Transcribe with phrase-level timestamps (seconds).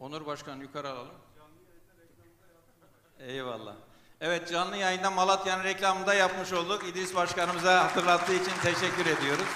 [0.00, 1.14] Onur Başkan yukarı alalım.
[3.18, 3.74] Eyvallah.
[4.20, 6.88] Evet canlı yayında Malatya'nın reklamını da yapmış olduk.
[6.88, 9.46] İdris Başkanımıza hatırlattığı için teşekkür ediyoruz.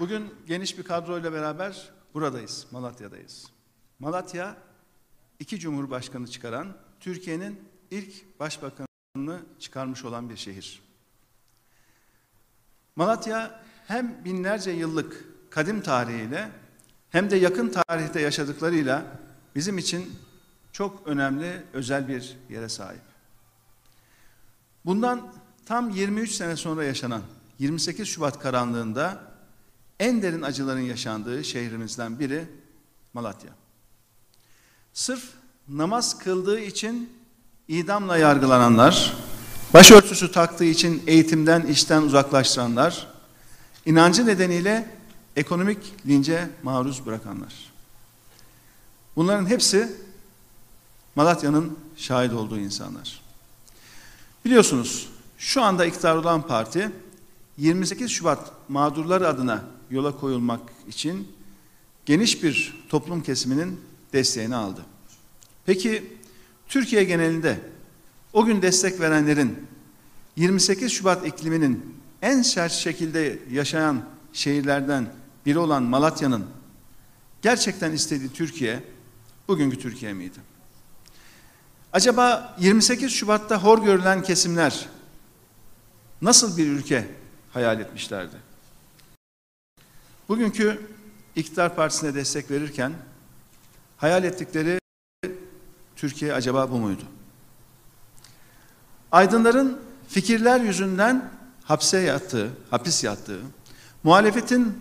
[0.00, 3.46] Bugün geniş bir kadroyla beraber buradayız, Malatya'dayız.
[3.98, 4.56] Malatya,
[5.38, 10.82] iki cumhurbaşkanı çıkaran, Türkiye'nin ilk başbakanını çıkarmış olan bir şehir.
[12.96, 16.50] Malatya hem binlerce yıllık kadim tarihiyle
[17.10, 19.04] hem de yakın tarihte yaşadıklarıyla
[19.54, 20.18] bizim için
[20.72, 23.09] çok önemli, özel bir yere sahip.
[24.84, 25.32] Bundan
[25.66, 27.22] tam 23 sene sonra yaşanan
[27.58, 29.20] 28 Şubat karanlığında
[30.00, 32.44] en derin acıların yaşandığı şehrimizden biri
[33.14, 33.50] Malatya.
[34.92, 35.24] Sırf
[35.68, 37.12] namaz kıldığı için
[37.68, 39.16] idamla yargılananlar,
[39.74, 43.06] başörtüsü taktığı için eğitimden, işten uzaklaştıranlar,
[43.86, 44.96] inancı nedeniyle
[45.36, 47.72] ekonomik lince maruz bırakanlar.
[49.16, 49.96] Bunların hepsi
[51.14, 53.19] Malatya'nın şahit olduğu insanlar.
[54.44, 56.90] Biliyorsunuz şu anda iktidar olan parti
[57.58, 61.28] 28 Şubat mağdurları adına yola koyulmak için
[62.06, 63.80] geniş bir toplum kesiminin
[64.12, 64.80] desteğini aldı.
[65.66, 66.16] Peki
[66.68, 67.60] Türkiye genelinde
[68.32, 69.66] o gün destek verenlerin
[70.36, 75.12] 28 Şubat ikliminin en sert şekilde yaşayan şehirlerden
[75.46, 76.46] biri olan Malatya'nın
[77.42, 78.84] gerçekten istediği Türkiye
[79.48, 80.49] bugünkü Türkiye miydi?
[81.92, 84.88] Acaba 28 Şubat'ta hor görülen kesimler
[86.22, 87.08] nasıl bir ülke
[87.52, 88.36] hayal etmişlerdi?
[90.28, 90.80] Bugünkü
[91.36, 92.92] iktidar partisine destek verirken
[93.96, 94.78] hayal ettikleri
[95.96, 97.02] Türkiye acaba bu muydu?
[99.12, 101.30] Aydınların fikirler yüzünden
[101.64, 103.40] hapse yattığı, hapis yattığı,
[104.02, 104.78] muhalefetin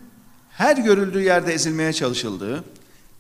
[0.50, 2.64] her görüldüğü yerde ezilmeye çalışıldığı,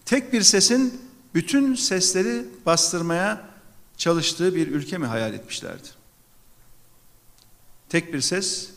[0.06, 1.02] tek bir sesin
[1.34, 3.49] bütün sesleri bastırmaya
[4.00, 5.88] çalıştığı bir ülke mi hayal etmişlerdi?
[7.90, 8.70] Tek bir ses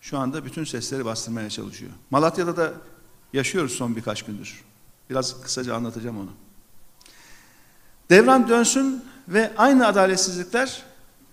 [0.00, 1.92] şu anda bütün sesleri bastırmaya çalışıyor.
[2.10, 2.72] Malatya'da da
[3.32, 4.64] yaşıyoruz son birkaç gündür.
[5.10, 6.30] Biraz kısaca anlatacağım onu.
[8.10, 10.82] Devran dönsün ve aynı adaletsizlikler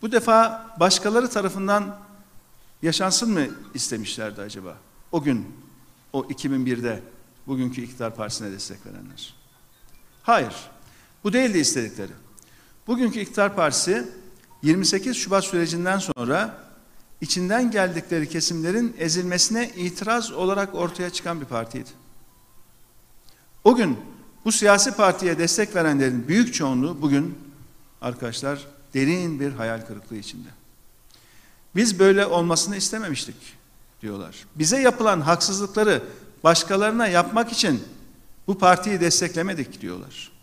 [0.01, 1.99] bu defa başkaları tarafından
[2.81, 4.77] yaşansın mı istemişlerdi acaba?
[5.11, 5.55] O gün,
[6.13, 7.03] o 2001'de
[7.47, 9.35] bugünkü iktidar partisine destek verenler.
[10.23, 10.53] Hayır,
[11.23, 12.11] bu değildi istedikleri.
[12.89, 14.07] Bugünkü iktidar partisi
[14.63, 16.57] 28 Şubat sürecinden sonra
[17.21, 21.89] içinden geldikleri kesimlerin ezilmesine itiraz olarak ortaya çıkan bir partiydi.
[23.63, 23.97] O gün
[24.45, 27.37] bu siyasi partiye destek verenlerin büyük çoğunluğu bugün
[28.01, 30.49] arkadaşlar derin bir hayal kırıklığı içinde.
[31.75, 33.35] Biz böyle olmasını istememiştik
[34.01, 34.45] diyorlar.
[34.55, 36.03] Bize yapılan haksızlıkları
[36.43, 37.83] başkalarına yapmak için
[38.47, 40.38] bu partiyi desteklemedik diyorlar.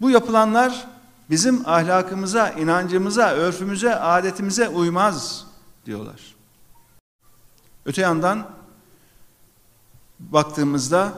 [0.00, 0.86] Bu yapılanlar
[1.30, 5.46] bizim ahlakımıza, inancımıza, örfümüze, adetimize uymaz
[5.86, 6.34] diyorlar.
[7.84, 8.50] Öte yandan
[10.20, 11.12] baktığımızda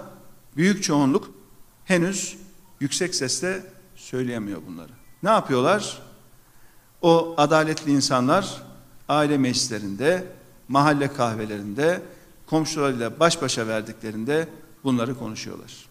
[0.57, 1.31] büyük çoğunluk
[1.85, 2.39] henüz
[2.81, 3.63] yüksek sesle
[3.97, 4.93] söyleyemiyor bunları.
[5.23, 6.03] Ne yapıyorlar?
[7.03, 8.63] O adaletli insanlar
[9.09, 10.27] aile meclislerinde,
[10.69, 12.03] mahalle kahvelerinde,
[12.47, 14.49] komşularıyla baş başa verdiklerinde
[14.85, 15.87] bunları konuşuyorlar.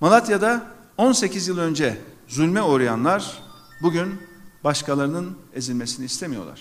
[0.00, 0.66] Malatya'da
[0.98, 1.98] 18 yıl önce
[2.28, 3.42] zulme uğrayanlar
[3.82, 4.20] bugün
[4.64, 6.60] başkalarının ezilmesini istemiyorlar.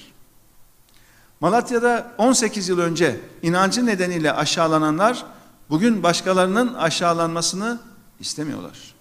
[1.39, 5.25] Malatya'da 18 yıl önce inancı nedeniyle aşağılananlar
[5.69, 7.79] bugün başkalarının aşağılanmasını
[8.19, 8.95] istemiyorlar.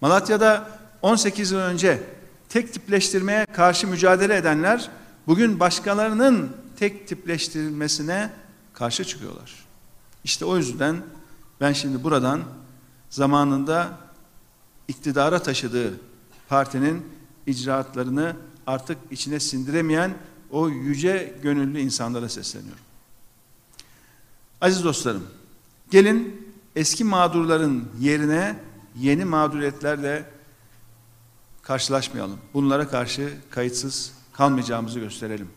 [0.00, 0.68] Malatya'da
[1.02, 2.02] 18 yıl önce
[2.48, 4.90] tek tipleştirmeye karşı mücadele edenler
[5.26, 8.30] bugün başkalarının tek tipleştirilmesine
[8.72, 9.64] karşı çıkıyorlar.
[10.24, 10.96] İşte o yüzden
[11.60, 12.40] ben şimdi buradan
[13.10, 14.03] zamanında
[14.88, 16.00] iktidara taşıdığı
[16.48, 17.06] partinin
[17.46, 18.36] icraatlarını
[18.66, 20.14] artık içine sindiremeyen
[20.50, 22.84] o yüce gönüllü insanlara sesleniyorum.
[24.60, 25.26] Aziz dostlarım,
[25.90, 28.56] gelin eski mağdurların yerine
[28.96, 30.24] yeni mağduriyetlerle
[31.62, 32.38] karşılaşmayalım.
[32.54, 35.48] Bunlara karşı kayıtsız kalmayacağımızı gösterelim.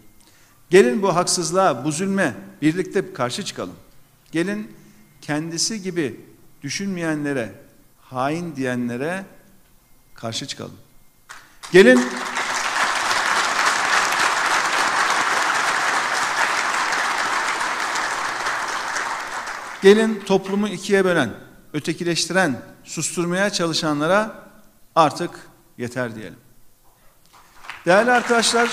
[0.69, 3.75] Gelin bu haksızlığa, bu zulme birlikte karşı çıkalım.
[4.31, 4.71] Gelin
[5.21, 6.21] kendisi gibi
[6.63, 7.53] düşünmeyenlere,
[8.09, 9.25] hain diyenlere
[10.15, 10.77] karşı çıkalım.
[11.71, 12.05] Gelin
[19.81, 21.33] Gelin toplumu ikiye bölen,
[21.73, 24.49] ötekileştiren, susturmaya çalışanlara
[24.95, 26.39] artık yeter diyelim.
[27.85, 28.69] Değerli arkadaşlar,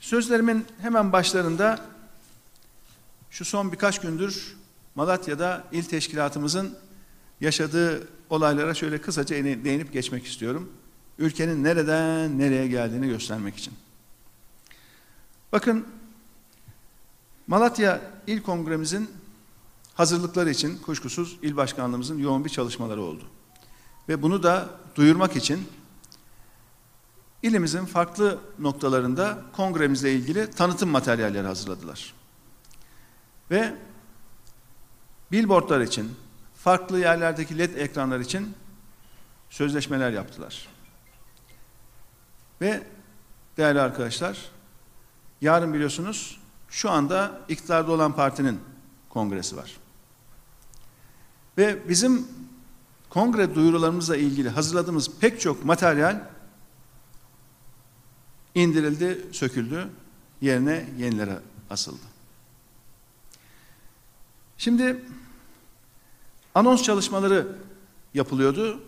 [0.00, 1.78] sözlerimin hemen başlarında
[3.38, 4.56] şu son birkaç gündür
[4.94, 6.78] Malatya'da il teşkilatımızın
[7.40, 10.72] yaşadığı olaylara şöyle kısaca değinip geçmek istiyorum.
[11.18, 13.74] Ülkenin nereden nereye geldiğini göstermek için.
[15.52, 15.86] Bakın
[17.46, 19.10] Malatya İl Kongremizin
[19.94, 23.24] hazırlıkları için kuşkusuz il başkanlığımızın yoğun bir çalışmaları oldu.
[24.08, 25.68] Ve bunu da duyurmak için
[27.42, 32.17] ilimizin farklı noktalarında kongremizle ilgili tanıtım materyalleri hazırladılar.
[33.50, 33.74] Ve
[35.32, 36.16] billboardlar için,
[36.54, 38.54] farklı yerlerdeki led ekranlar için
[39.50, 40.68] sözleşmeler yaptılar.
[42.60, 42.82] Ve
[43.56, 44.38] değerli arkadaşlar,
[45.40, 48.60] yarın biliyorsunuz şu anda iktidarda olan partinin
[49.08, 49.76] kongresi var.
[51.58, 52.28] Ve bizim
[53.08, 56.20] kongre duyurularımızla ilgili hazırladığımız pek çok materyal
[58.54, 59.88] indirildi, söküldü,
[60.40, 61.36] yerine yenileri
[61.70, 62.17] asıldı.
[64.58, 65.04] Şimdi
[66.54, 67.56] anons çalışmaları
[68.14, 68.80] yapılıyordu.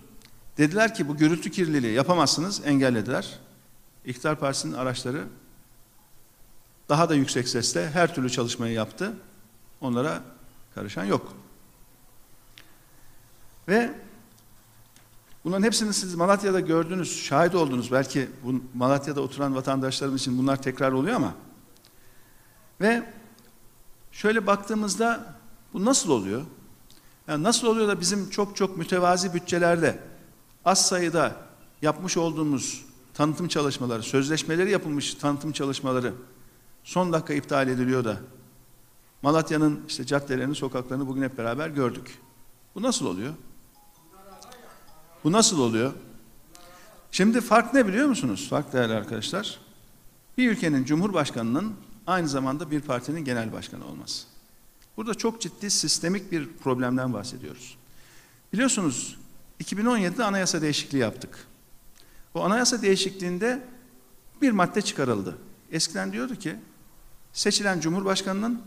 [0.59, 3.39] Dediler ki bu gürültü kirliliği yapamazsınız, engellediler.
[4.05, 5.25] İktidar Partisi'nin araçları
[6.89, 9.13] daha da yüksek sesle her türlü çalışmayı yaptı.
[9.81, 10.23] Onlara
[10.75, 11.33] karışan yok.
[13.69, 13.95] Ve
[15.45, 17.93] bunların hepsini siz Malatya'da gördünüz, şahit oldunuz.
[17.93, 21.35] Belki bu Malatya'da oturan vatandaşlarım için bunlar tekrar oluyor ama.
[22.81, 23.13] Ve
[24.13, 25.40] şöyle baktığımızda
[25.73, 26.43] bu nasıl oluyor?
[27.29, 29.99] Yani nasıl oluyor da bizim çok çok mütevazi bütçelerde
[30.65, 31.37] az sayıda
[31.83, 32.85] yapmış olduğumuz
[33.15, 36.15] tanıtım çalışmaları, sözleşmeleri yapılmış tanıtım çalışmaları
[36.85, 38.17] son dakika iptal ediliyor da
[39.23, 42.19] Malatya'nın işte caddelerini, sokaklarını bugün hep beraber gördük.
[42.75, 43.35] Bu nasıl oluyor?
[45.25, 45.93] Bu nasıl oluyor?
[47.11, 48.47] Şimdi fark ne biliyor musunuz?
[48.51, 49.61] Fark değerli arkadaşlar.
[50.39, 51.75] Bir ülkenin cumhurbaşkanının
[52.07, 54.27] aynı zamanda bir partinin genel başkanı olması.
[55.01, 57.77] Burada çok ciddi sistemik bir problemden bahsediyoruz.
[58.53, 59.19] Biliyorsunuz
[59.61, 61.47] 2017'de anayasa değişikliği yaptık.
[62.35, 63.69] Bu anayasa değişikliğinde
[64.43, 65.39] bir madde çıkarıldı.
[65.73, 66.57] Eskiden diyordu ki
[67.33, 68.63] seçilen cumhurbaşkanının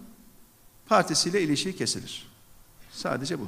[0.85, 2.31] partisiyle ilişiği kesilir.
[2.91, 3.47] Sadece bu.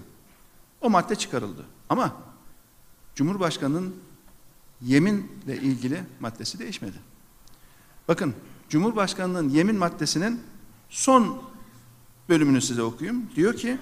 [0.81, 1.65] O madde çıkarıldı.
[1.89, 2.15] Ama
[3.15, 3.95] Cumhurbaşkanının
[4.81, 6.97] yeminle ilgili maddesi değişmedi.
[8.07, 8.33] Bakın
[8.69, 10.41] Cumhurbaşkanının yemin maddesinin
[10.89, 11.54] son
[12.29, 13.29] bölümünü size okuyayım.
[13.35, 13.77] Diyor ki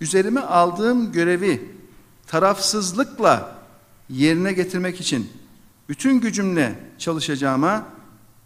[0.00, 1.70] üzerime aldığım görevi
[2.26, 3.58] tarafsızlıkla
[4.08, 5.32] yerine getirmek için
[5.88, 7.86] bütün gücümle çalışacağıma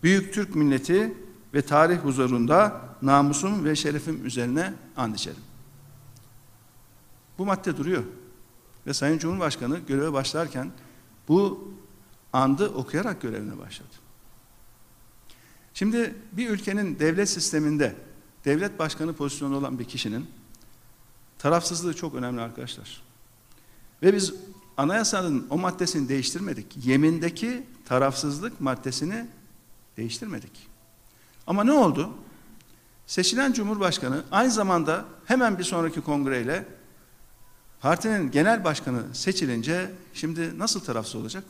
[0.03, 1.15] büyük Türk milleti
[1.55, 5.43] ve tarih huzurunda namusum ve şerefim üzerine and içerim.
[7.39, 8.03] Bu madde duruyor.
[8.87, 10.71] Ve Sayın Cumhurbaşkanı göreve başlarken
[11.29, 11.71] bu
[12.33, 13.89] andı okuyarak görevine başladı.
[15.75, 17.95] Şimdi bir ülkenin devlet sisteminde
[18.47, 20.31] devlet başkanı pozisyonu olan bir kişinin
[21.39, 23.03] tarafsızlığı çok önemli arkadaşlar.
[24.03, 24.35] Ve biz
[24.77, 26.87] anayasanın o maddesini değiştirmedik.
[26.87, 29.27] Yemindeki tarafsızlık maddesini
[29.97, 30.69] değiştirmedik.
[31.47, 32.11] Ama ne oldu?
[33.07, 36.69] Seçilen Cumhurbaşkanı aynı zamanda hemen bir sonraki kongreyle
[37.81, 41.45] partinin genel başkanı seçilince şimdi nasıl tarafsız olacak?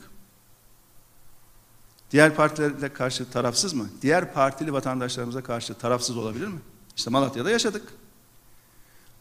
[2.11, 3.89] Diğer partilerle karşı tarafsız mı?
[4.01, 6.59] Diğer partili vatandaşlarımıza karşı tarafsız olabilir mi?
[6.97, 7.83] İşte Malatya'da yaşadık.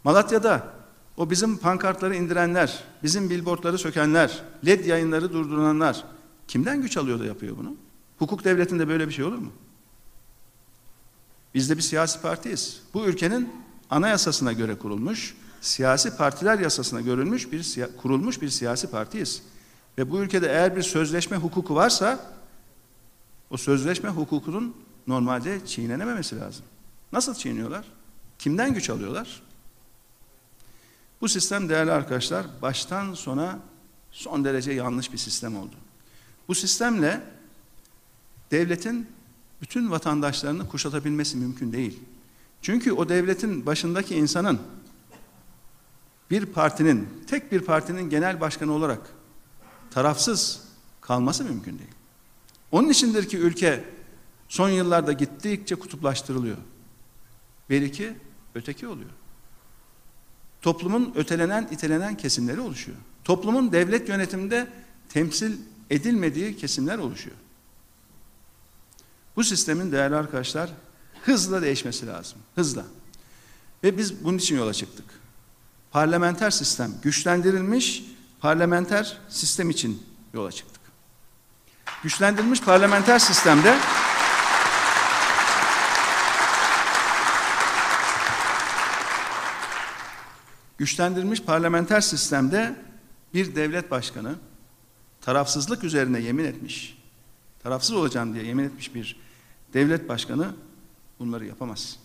[0.04, 0.72] Malatya'da
[1.16, 6.04] o bizim pankartları indirenler, bizim billboardları sökenler, led yayınları durduranlar
[6.48, 7.74] kimden güç alıyor da yapıyor bunu?
[8.18, 9.52] Hukuk devletinde böyle bir şey olur mu?
[11.54, 12.80] Biz de bir siyasi partiyiz.
[12.94, 13.52] Bu ülkenin
[13.90, 19.42] anayasasına göre kurulmuş, siyasi partiler yasasına görülmüş bir kurulmuş bir siyasi partiyiz.
[19.98, 22.20] Ve bu ülkede eğer bir sözleşme hukuku varsa
[23.50, 26.64] o sözleşme hukukunun normalde çiğnenememesi lazım.
[27.12, 27.84] Nasıl çiğniyorlar?
[28.38, 29.42] Kimden güç alıyorlar?
[31.20, 33.58] Bu sistem değerli arkadaşlar baştan sona
[34.10, 35.74] son derece yanlış bir sistem oldu.
[36.48, 37.20] Bu sistemle
[38.50, 39.06] devletin
[39.62, 42.00] bütün vatandaşlarını kuşatabilmesi mümkün değil.
[42.62, 44.60] Çünkü o devletin başındaki insanın
[46.30, 49.00] bir partinin, tek bir partinin genel başkanı olarak
[49.90, 50.62] tarafsız
[51.00, 51.90] kalması mümkün değil.
[52.72, 53.84] Onun içindir ki ülke
[54.48, 56.56] son yıllarda gittikçe kutuplaştırılıyor.
[57.70, 58.16] Bir iki,
[58.54, 59.10] öteki oluyor.
[60.62, 62.98] Toplumun ötelenen, itelenen kesimleri oluşuyor.
[63.24, 64.68] Toplumun devlet yönetiminde
[65.08, 65.58] temsil
[65.90, 67.36] edilmediği kesimler oluşuyor.
[69.36, 70.70] Bu sistemin değerli arkadaşlar
[71.24, 72.38] hızla değişmesi lazım.
[72.54, 72.84] Hızla.
[73.84, 75.06] Ve biz bunun için yola çıktık.
[75.90, 78.04] Parlamenter sistem güçlendirilmiş
[78.40, 80.02] parlamenter sistem için
[80.34, 80.80] yola çıktık.
[82.02, 83.78] Güçlendirilmiş parlamenter sistemde
[90.78, 92.76] güçlendirilmiş parlamenter sistemde
[93.34, 94.34] bir devlet başkanı
[95.20, 96.98] tarafsızlık üzerine yemin etmiş,
[97.62, 99.16] tarafsız olacağım diye yemin etmiş bir
[99.74, 100.54] devlet başkanı
[101.18, 101.98] bunları yapamaz.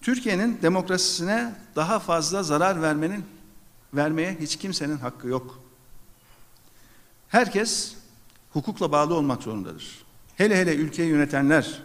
[0.00, 3.24] Türkiye'nin demokrasisine daha fazla zarar vermenin
[3.94, 5.60] vermeye hiç kimsenin hakkı yok.
[7.28, 7.94] Herkes
[8.52, 10.04] hukukla bağlı olmak zorundadır.
[10.36, 11.82] Hele hele ülkeyi yönetenler,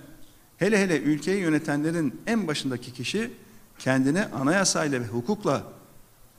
[0.57, 3.31] hele hele ülkeyi yönetenlerin en başındaki kişi
[3.79, 5.63] kendini anayasayla ve hukukla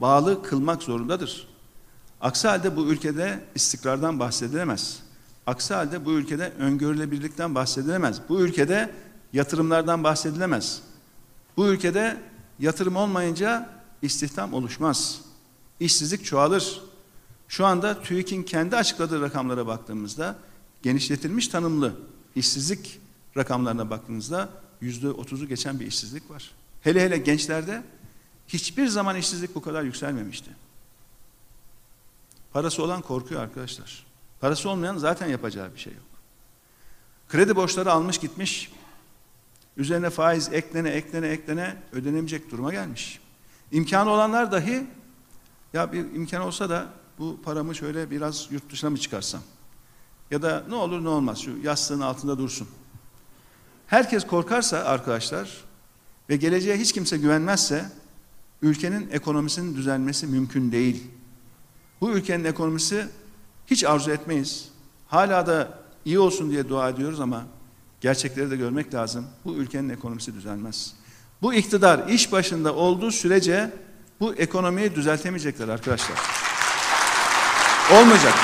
[0.01, 1.49] bağlı kılmak zorundadır.
[2.21, 5.03] Aksi halde bu ülkede istikrardan bahsedilemez.
[5.47, 8.21] Aksi halde bu ülkede öngörülebilirlikten bahsedilemez.
[8.29, 8.91] Bu ülkede
[9.33, 10.83] yatırımlardan bahsedilemez.
[11.57, 12.17] Bu ülkede
[12.59, 13.71] yatırım olmayınca
[14.03, 15.21] istihdam oluşmaz.
[15.81, 16.83] İşsizlik çoğalır.
[17.49, 20.37] Şu anda TÜİK'in kendi açıkladığı rakamlara baktığımızda
[20.83, 21.93] genişletilmiş tanımlı
[22.35, 23.01] işsizlik
[23.37, 24.49] rakamlarına baktığımızda
[24.81, 26.51] yüzde otuzu geçen bir işsizlik var.
[26.83, 27.83] Hele hele gençlerde
[28.49, 30.51] hiçbir zaman işsizlik bu kadar yükselmemişti.
[32.53, 34.07] Parası olan korkuyor arkadaşlar.
[34.41, 36.03] Parası olmayan zaten yapacağı bir şey yok.
[37.29, 38.73] Kredi borçları almış gitmiş.
[39.77, 43.21] Üzerine faiz eklene eklene eklene ödenemeyecek duruma gelmiş.
[43.73, 44.87] İmkanı olanlar dahi
[45.73, 46.87] ya bir imkan olsa da
[47.19, 49.41] bu paramı şöyle biraz yurt dışına mı çıkarsam?
[50.31, 52.69] Ya da ne olur ne olmaz şu yastığın altında dursun.
[53.87, 55.65] Herkes korkarsa arkadaşlar
[56.29, 57.93] ve geleceğe hiç kimse güvenmezse
[58.63, 61.05] ülkenin ekonomisinin düzelmesi mümkün değil.
[62.01, 63.07] Bu ülkenin ekonomisi
[63.67, 64.69] hiç arzu etmeyiz.
[65.09, 67.45] Hala da iyi olsun diye dua ediyoruz ama
[68.01, 69.27] gerçekleri de görmek lazım.
[69.45, 70.95] Bu ülkenin ekonomisi düzelmez.
[71.43, 73.71] Bu iktidar iş başında olduğu sürece
[74.21, 76.19] bu ekonomiyi düzeltemeyecekler arkadaşlar.
[77.93, 78.35] Olmayacak.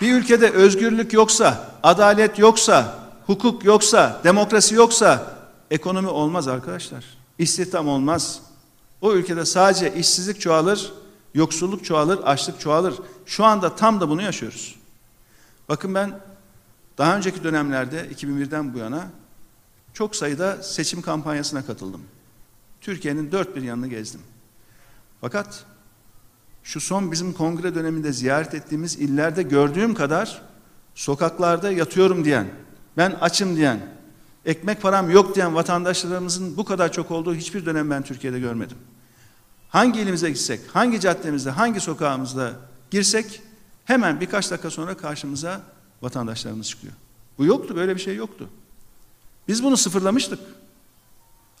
[0.00, 5.38] Bir ülkede özgürlük yoksa, adalet yoksa, hukuk yoksa, demokrasi yoksa
[5.70, 7.04] ekonomi olmaz arkadaşlar.
[7.38, 8.40] İstihdam olmaz.
[9.00, 10.92] O ülkede sadece işsizlik çoğalır,
[11.34, 12.94] yoksulluk çoğalır, açlık çoğalır.
[13.26, 14.76] Şu anda tam da bunu yaşıyoruz.
[15.68, 16.20] Bakın ben
[16.98, 19.06] daha önceki dönemlerde 2001'den bu yana
[19.92, 22.02] çok sayıda seçim kampanyasına katıldım.
[22.80, 24.20] Türkiye'nin dört bir yanını gezdim.
[25.20, 25.64] Fakat
[26.62, 30.42] şu son bizim kongre döneminde ziyaret ettiğimiz illerde gördüğüm kadar
[30.94, 32.46] sokaklarda yatıyorum diyen,
[32.98, 33.80] ben açım diyen,
[34.44, 38.76] ekmek param yok diyen vatandaşlarımızın bu kadar çok olduğu hiçbir dönem ben Türkiye'de görmedim.
[39.68, 42.52] Hangi ilimize gitsek, hangi caddemizde, hangi sokağımızda
[42.90, 43.42] girsek
[43.84, 45.60] hemen birkaç dakika sonra karşımıza
[46.02, 46.92] vatandaşlarımız çıkıyor.
[47.38, 48.48] Bu yoktu, böyle bir şey yoktu.
[49.48, 50.40] Biz bunu sıfırlamıştık.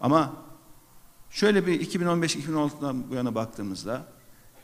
[0.00, 0.32] Ama
[1.30, 4.04] şöyle bir 2015-2016'dan bu yana baktığımızda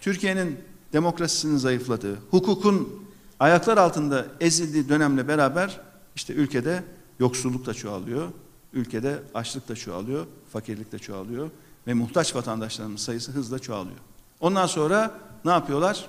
[0.00, 0.60] Türkiye'nin
[0.92, 3.06] demokrasisinin zayıfladığı, hukukun
[3.40, 5.80] ayaklar altında ezildiği dönemle beraber
[6.14, 6.84] işte ülkede
[7.18, 8.28] yoksulluk da çoğalıyor,
[8.72, 11.50] ülkede açlık da çoğalıyor, fakirlik de çoğalıyor
[11.86, 13.98] ve muhtaç vatandaşlarımız sayısı hızla çoğalıyor.
[14.40, 16.08] Ondan sonra ne yapıyorlar?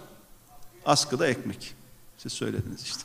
[0.85, 1.75] Askıda ekmek.
[2.17, 3.01] Siz söylediniz işte.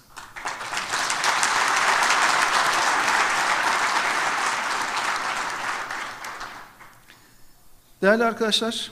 [8.02, 8.90] Değerli arkadaşlar,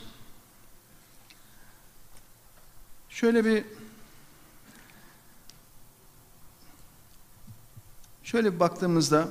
[3.09, 3.65] şöyle bir
[8.29, 9.29] şöyle bir baktığımızda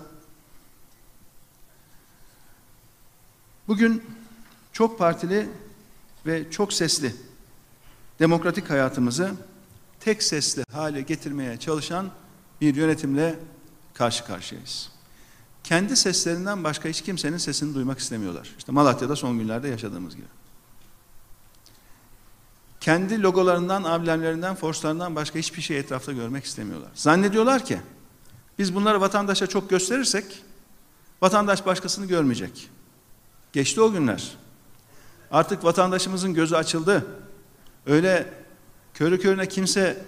[3.67, 4.03] bugün
[4.73, 5.49] çok partili
[6.25, 7.15] ve çok sesli
[8.19, 9.31] demokratik hayatımızı
[9.99, 12.11] tek sesli hale getirmeye çalışan
[12.61, 13.39] bir yönetimle
[13.93, 14.89] karşı karşıyayız.
[15.63, 18.55] Kendi seslerinden başka hiç kimsenin sesini duymak istemiyorlar.
[18.57, 20.27] İşte Malatya'da son günlerde yaşadığımız gibi.
[22.79, 26.89] Kendi logolarından, amblemlerinden, forslarından başka hiçbir şey etrafta görmek istemiyorlar.
[26.95, 27.79] Zannediyorlar ki
[28.59, 30.43] biz bunları vatandaşa çok gösterirsek
[31.21, 32.69] vatandaş başkasını görmeyecek.
[33.53, 34.37] Geçti o günler.
[35.31, 37.05] Artık vatandaşımızın gözü açıldı.
[37.85, 38.33] Öyle
[38.93, 40.05] körü körüne kimse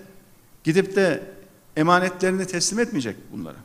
[0.64, 1.34] gidip de
[1.76, 3.58] emanetlerini teslim etmeyecek bunlara.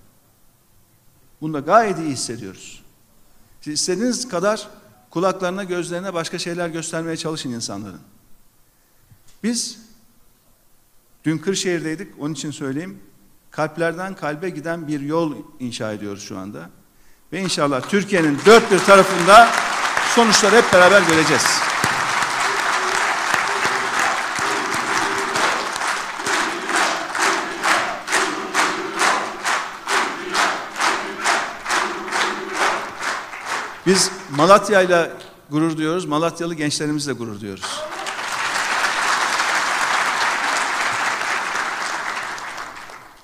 [1.40, 2.82] Bunu da gayet iyi hissediyoruz.
[3.60, 4.68] Siz istediğiniz kadar
[5.10, 8.00] kulaklarına, gözlerine başka şeyler göstermeye çalışın insanların.
[9.42, 9.78] Biz
[11.24, 13.00] dün Kırşehir'deydik, onun için söyleyeyim.
[13.56, 16.70] Kalplerden kalbe giden bir yol inşa ediyoruz şu anda.
[17.32, 19.48] Ve inşallah Türkiye'nin dört bir tarafında
[20.14, 21.60] sonuçları hep beraber göreceğiz.
[33.86, 35.12] Biz Malatya ile
[35.50, 37.73] gurur duyuyoruz, Malatyalı gençlerimizle gurur duyuyoruz.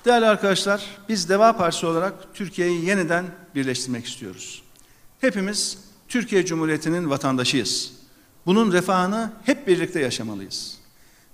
[0.05, 4.63] Değerli arkadaşlar, biz Deva Partisi olarak Türkiye'yi yeniden birleştirmek istiyoruz.
[5.19, 5.77] Hepimiz
[6.07, 7.93] Türkiye Cumhuriyeti'nin vatandaşıyız.
[8.45, 10.77] Bunun refahını hep birlikte yaşamalıyız.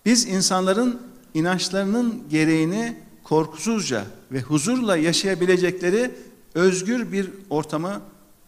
[0.06, 1.02] Biz insanların
[1.34, 6.12] inançlarının gereğini korkusuzca ve huzurla yaşayabilecekleri
[6.54, 8.02] özgür bir ortamı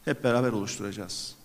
[0.05, 1.35] hep beraber oluşturacağız.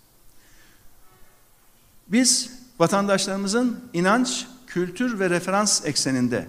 [2.07, 6.47] Biz vatandaşlarımızın inanç, kültür ve referans ekseninde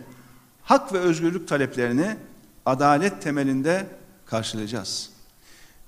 [0.67, 2.17] hak ve özgürlük taleplerini
[2.67, 3.87] adalet temelinde
[4.27, 5.11] karşılayacağız.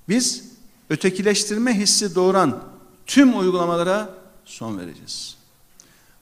[0.09, 0.43] Biz
[0.89, 2.63] ötekileştirme hissi doğuran
[3.05, 4.09] tüm uygulamalara
[4.45, 5.37] son vereceğiz.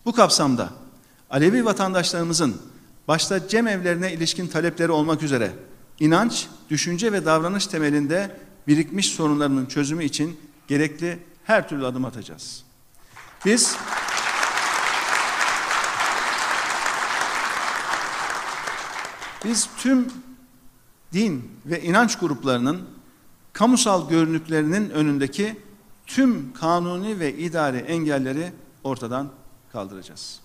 [0.06, 0.70] Bu kapsamda
[1.30, 2.62] Alevi vatandaşlarımızın
[3.08, 5.52] başta cemevlerine ilişkin talepleri olmak üzere
[6.00, 8.38] inanç, düşünce ve davranış temelinde
[8.68, 12.64] birikmiş sorunlarının çözümü için gerekli her türlü adım atacağız.
[13.46, 13.78] Biz
[19.46, 20.08] Biz tüm
[21.14, 22.90] din ve inanç gruplarının
[23.54, 25.62] kamusal görünüklerinin önündeki
[26.06, 29.32] tüm kanuni ve idari engelleri ortadan
[29.72, 30.40] kaldıracağız.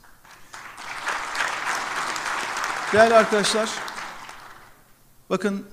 [2.93, 3.71] Değerli arkadaşlar,
[5.31, 5.67] bakın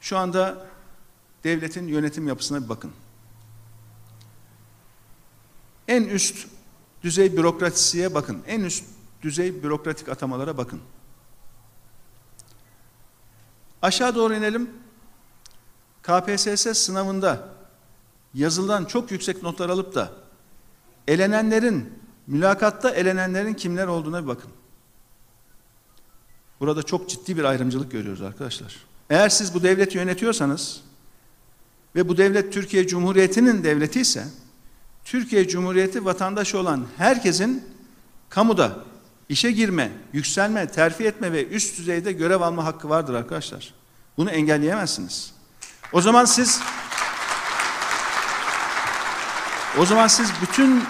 [0.00, 0.66] şu anda
[1.44, 2.92] devletin yönetim yapısına bir bakın.
[5.88, 6.48] En üst
[7.02, 8.42] düzey bürokrasiye bakın.
[8.46, 8.84] En üst
[9.22, 10.80] düzey bürokratik atamalara bakın.
[13.82, 14.70] Aşağı doğru inelim.
[16.02, 17.48] KPSS sınavında
[18.34, 20.12] yazılıdan çok yüksek notlar alıp da
[21.08, 21.92] elenenlerin,
[22.26, 24.50] mülakatta elenenlerin kimler olduğuna bir bakın.
[26.60, 28.76] Burada çok ciddi bir ayrımcılık görüyoruz arkadaşlar.
[29.10, 30.80] Eğer siz bu devleti yönetiyorsanız
[31.94, 34.24] ve bu devlet Türkiye Cumhuriyeti'nin devleti ise
[35.04, 37.64] Türkiye Cumhuriyeti vatandaşı olan herkesin
[38.28, 38.84] kamuda
[39.28, 43.74] işe girme, yükselme, terfi etme ve üst düzeyde görev alma hakkı vardır arkadaşlar.
[44.16, 45.32] Bunu engelleyemezsiniz.
[45.92, 46.60] O zaman siz
[49.78, 50.82] o zaman siz bütün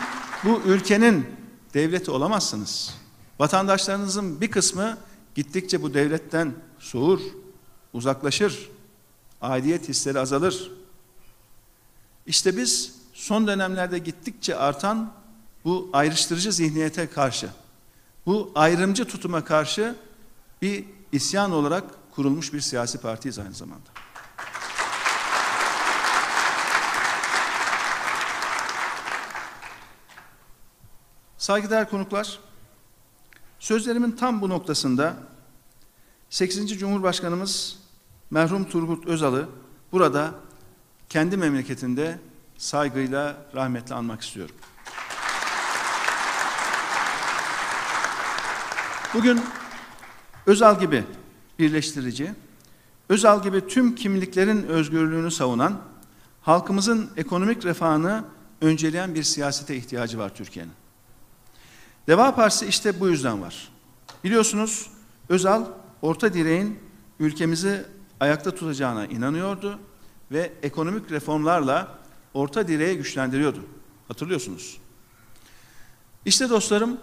[0.45, 1.27] bu ülkenin
[1.75, 2.95] devleti olamazsınız.
[3.39, 4.99] Vatandaşlarınızın bir kısmı
[5.35, 7.21] gittikçe bu devletten soğur,
[7.93, 8.71] uzaklaşır.
[9.41, 10.71] Aidiyet hisleri azalır.
[12.27, 15.13] İşte biz son dönemlerde gittikçe artan
[15.65, 17.49] bu ayrıştırıcı zihniyete karşı,
[18.27, 19.97] bu ayrımcı tutuma karşı
[20.63, 23.91] bir isyan olarak kurulmuş bir siyasi partiyiz aynı zamanda.
[31.39, 32.39] Saygıdeğer konuklar,
[33.59, 35.17] sözlerimin tam bu noktasında
[36.31, 36.79] 8.
[36.79, 37.79] Cumhurbaşkanımız
[38.31, 39.49] merhum Turgut Özal'ı
[39.93, 40.35] burada
[41.09, 42.19] kendi memleketinde
[42.59, 44.55] saygıyla, rahmetle anmak istiyorum.
[49.15, 49.41] Bugün
[50.47, 51.05] Özal gibi
[51.59, 52.33] birleştirici,
[53.09, 55.81] Özal gibi tüm kimliklerin özgürlüğünü savunan,
[56.43, 58.25] halkımızın ekonomik refahını
[58.61, 60.73] önceleyen bir siyasete ihtiyacı var Türkiye'nin.
[62.07, 63.69] Deva Partisi işte bu yüzden var.
[64.25, 64.91] Biliyorsunuz
[65.29, 65.65] Özal
[66.03, 66.79] orta direğin
[67.21, 67.87] ülkemizi
[68.21, 69.79] ayakta tutacağına inanıyordu
[70.31, 71.99] ve ekonomik reformlarla
[72.35, 73.61] orta direği güçlendiriyordu.
[74.09, 74.79] Hatırlıyorsunuz.
[76.25, 76.99] İşte dostlarım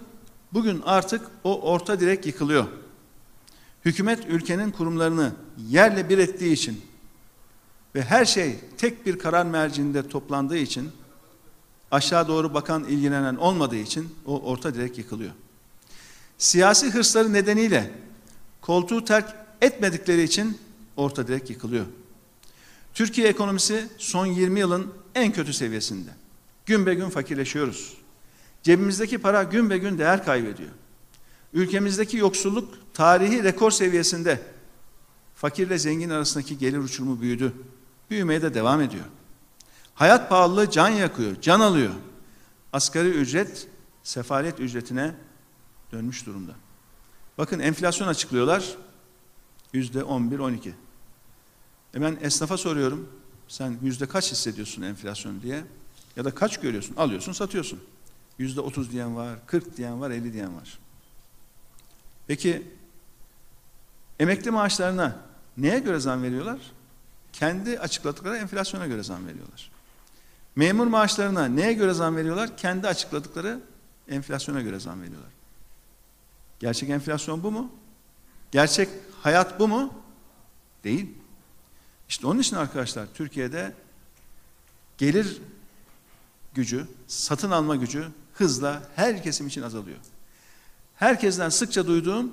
[0.53, 2.67] bugün artık o orta direk yıkılıyor.
[3.85, 5.33] Hükümet ülkenin kurumlarını
[5.69, 6.81] yerle bir ettiği için
[7.95, 10.91] ve her şey tek bir karar mercinde toplandığı için
[11.91, 15.31] aşağı doğru bakan ilgilenen olmadığı için o orta direk yıkılıyor.
[16.37, 17.91] Siyasi hırsları nedeniyle
[18.61, 20.57] koltuğu terk etmedikleri için
[20.97, 21.85] orta direk yıkılıyor.
[22.93, 26.09] Türkiye ekonomisi son 20 yılın en kötü seviyesinde.
[26.65, 27.98] Gün be gün fakirleşiyoruz.
[28.63, 30.69] Cebimizdeki para gün be gün değer kaybediyor.
[31.53, 34.41] Ülkemizdeki yoksulluk tarihi rekor seviyesinde.
[35.35, 37.53] Fakirle zengin arasındaki gelir uçurumu büyüdü.
[38.09, 39.05] Büyümeye de devam ediyor.
[39.95, 41.93] Hayat pahalılığı can yakıyor, can alıyor.
[42.73, 43.67] Asgari ücret
[44.03, 45.15] sefalet ücretine
[45.91, 46.51] dönmüş durumda.
[47.37, 48.75] Bakın enflasyon açıklıyorlar.
[49.73, 50.69] Yüzde 11, 12.
[51.95, 53.09] E ben esnafa soruyorum.
[53.47, 55.63] Sen yüzde kaç hissediyorsun enflasyon diye?
[56.15, 56.95] Ya da kaç görüyorsun?
[56.95, 57.79] Alıyorsun, satıyorsun.
[58.39, 60.79] Yüzde 30 diyen var, 40 diyen var, 50 diyen var.
[62.27, 62.67] Peki
[64.19, 65.19] emekli maaşlarına
[65.57, 66.59] neye göre zam veriyorlar?
[67.33, 69.71] Kendi açıkladıkları enflasyona göre zam veriyorlar.
[70.55, 72.57] Memur maaşlarına neye göre zam veriyorlar?
[72.57, 73.59] Kendi açıkladıkları
[74.09, 75.31] enflasyona göre zam veriyorlar.
[76.59, 77.71] Gerçek enflasyon bu mu?
[78.51, 78.89] Gerçek
[79.21, 79.93] hayat bu mu?
[80.83, 81.09] Değil.
[82.09, 83.73] İşte onun için arkadaşlar Türkiye'de
[84.97, 85.41] gelir
[86.53, 88.07] gücü, satın alma gücü
[88.39, 89.97] hızla her kesim için azalıyor.
[90.95, 92.31] Herkesten sıkça duyduğum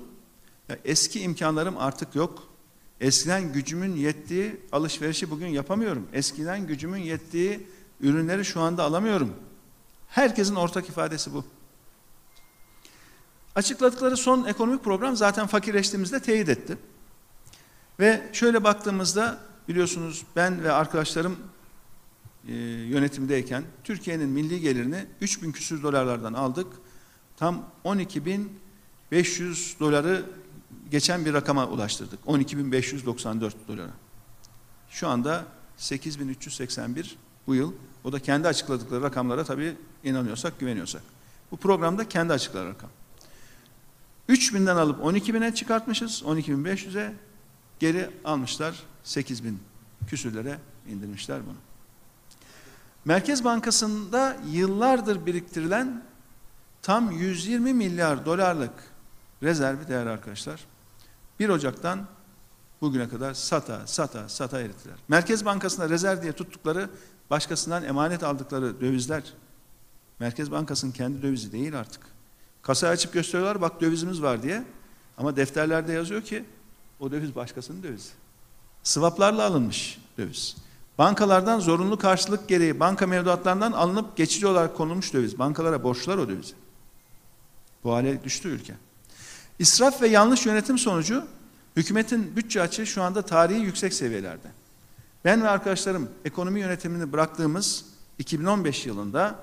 [0.69, 2.43] ya eski imkanlarım artık yok.
[3.01, 6.07] Eskiden gücümün yettiği alışverişi bugün yapamıyorum.
[6.13, 7.67] Eskiden gücümün yettiği
[8.01, 9.33] ürünleri şu anda alamıyorum.
[10.07, 11.45] Herkesin ortak ifadesi bu.
[13.55, 16.77] Açıkladıkları son ekonomik program zaten fakirleştiğimizde teyit etti.
[17.99, 21.37] Ve şöyle baktığımızda biliyorsunuz ben ve arkadaşlarım
[22.47, 22.53] e,
[22.89, 26.67] yönetimdeyken Türkiye'nin milli gelirini 3000 küsür dolarlardan aldık.
[27.37, 30.25] Tam 12.500 doları
[30.91, 32.19] geçen bir rakama ulaştırdık.
[32.25, 33.91] 12.594 dolara.
[34.89, 35.45] Şu anda
[35.77, 37.11] 8.381
[37.47, 37.73] bu yıl.
[38.03, 41.01] O da kendi açıkladıkları rakamlara tabii inanıyorsak, güveniyorsak.
[41.51, 42.89] Bu programda kendi açıkladığı rakam.
[44.29, 46.21] 3000'den alıp 12.000'e çıkartmışız.
[46.25, 47.13] 12.500'e
[47.79, 48.83] geri almışlar.
[49.05, 49.53] 8.000
[50.07, 51.55] küsürlere indirmişler bunu.
[53.07, 56.03] Merkez Bankası'nda yıllardır biriktirilen
[56.81, 58.73] tam 120 milyar dolarlık
[59.43, 60.65] rezervi değerli arkadaşlar.
[61.39, 62.07] 1 Ocak'tan
[62.81, 64.95] bugüne kadar sata sata sata erittiler.
[65.07, 66.89] Merkez Bankası'nda rezerv diye tuttukları
[67.29, 69.33] başkasından emanet aldıkları dövizler
[70.19, 72.01] Merkez Bankası'nın kendi dövizi değil artık.
[72.61, 74.63] Kasayı açıp gösteriyorlar bak dövizimiz var diye.
[75.17, 76.45] Ama defterlerde yazıyor ki
[76.99, 78.09] o döviz başkasının dövizi.
[78.83, 80.66] Swaplarla alınmış döviz.
[80.97, 85.39] Bankalardan zorunlu karşılık gereği banka mevduatlarından alınıp geçici olarak konulmuş döviz.
[85.39, 86.53] Bankalara borçlar o dövizi.
[87.83, 88.73] Bu hale düştü ülke.
[89.59, 91.27] İsraf ve yanlış yönetim sonucu
[91.75, 94.47] hükümetin bütçe açığı şu anda tarihi yüksek seviyelerde.
[95.25, 97.85] Ben ve arkadaşlarım ekonomi yönetimini bıraktığımız
[98.19, 99.35] 2015 yılında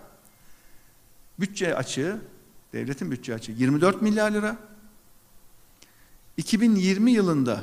[1.40, 2.18] bütçe açığı,
[2.72, 4.56] devletin bütçe açığı 24 milyar lira.
[6.36, 7.60] 2020 yılında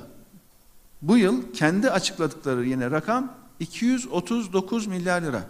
[1.01, 5.49] bu yıl kendi açıkladıkları yine rakam 239 milyar lira.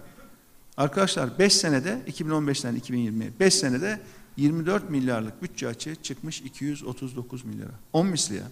[0.78, 4.02] Arkadaşlar 5 senede 2015'ten 2020'ye 5 senede
[4.38, 7.72] 24 milyarlık bütçe açığı çıkmış 239 milyara.
[7.94, 8.48] 10 misli ya.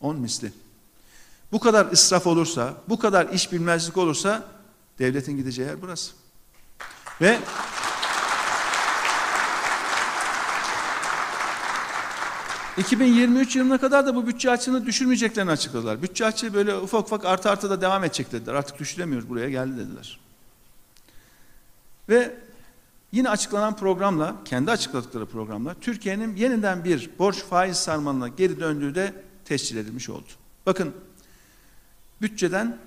[0.00, 0.52] 10 misli.
[1.52, 4.48] Bu kadar israf olursa, bu kadar iş bilmezlik olursa
[4.98, 6.12] devletin gideceği yer burası.
[7.20, 7.38] Ve
[12.76, 16.02] ...2023 yılına kadar da bu bütçe açığını düşürmeyeceklerini açıkladılar.
[16.02, 18.54] Bütçe açığı böyle ufak ufak artı artı da devam edecek dediler.
[18.54, 20.20] Artık düşüremiyoruz buraya geldi dediler.
[22.08, 22.34] Ve
[23.12, 29.14] yine açıklanan programla, kendi açıkladıkları programla Türkiye'nin yeniden bir borç faiz sarmalına geri döndüğü de
[29.44, 30.28] tescil edilmiş oldu.
[30.66, 30.92] Bakın
[32.22, 32.78] bütçeden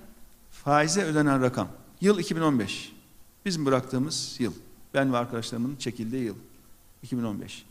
[0.50, 1.68] faize ödenen rakam
[2.00, 2.92] yıl 2015.
[3.44, 4.52] Bizim bıraktığımız yıl.
[4.94, 6.36] Ben ve arkadaşlarımın çekildiği yıl
[7.02, 7.69] 2015.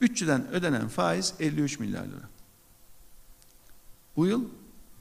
[0.00, 2.28] Bütçeden ödenen faiz 53 milyar lira.
[4.16, 4.44] Bu yıl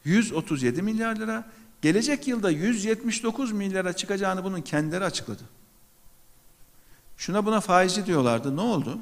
[0.04, 1.50] 137 milyar lira.
[1.82, 5.44] Gelecek yılda 179 milyara çıkacağını bunun kendileri açıkladı.
[7.18, 8.56] Şuna buna faizci diyorlardı.
[8.56, 9.00] Ne oldu?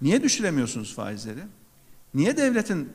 [0.00, 1.42] Niye düşüremiyorsunuz faizleri?
[2.14, 2.92] Niye devletin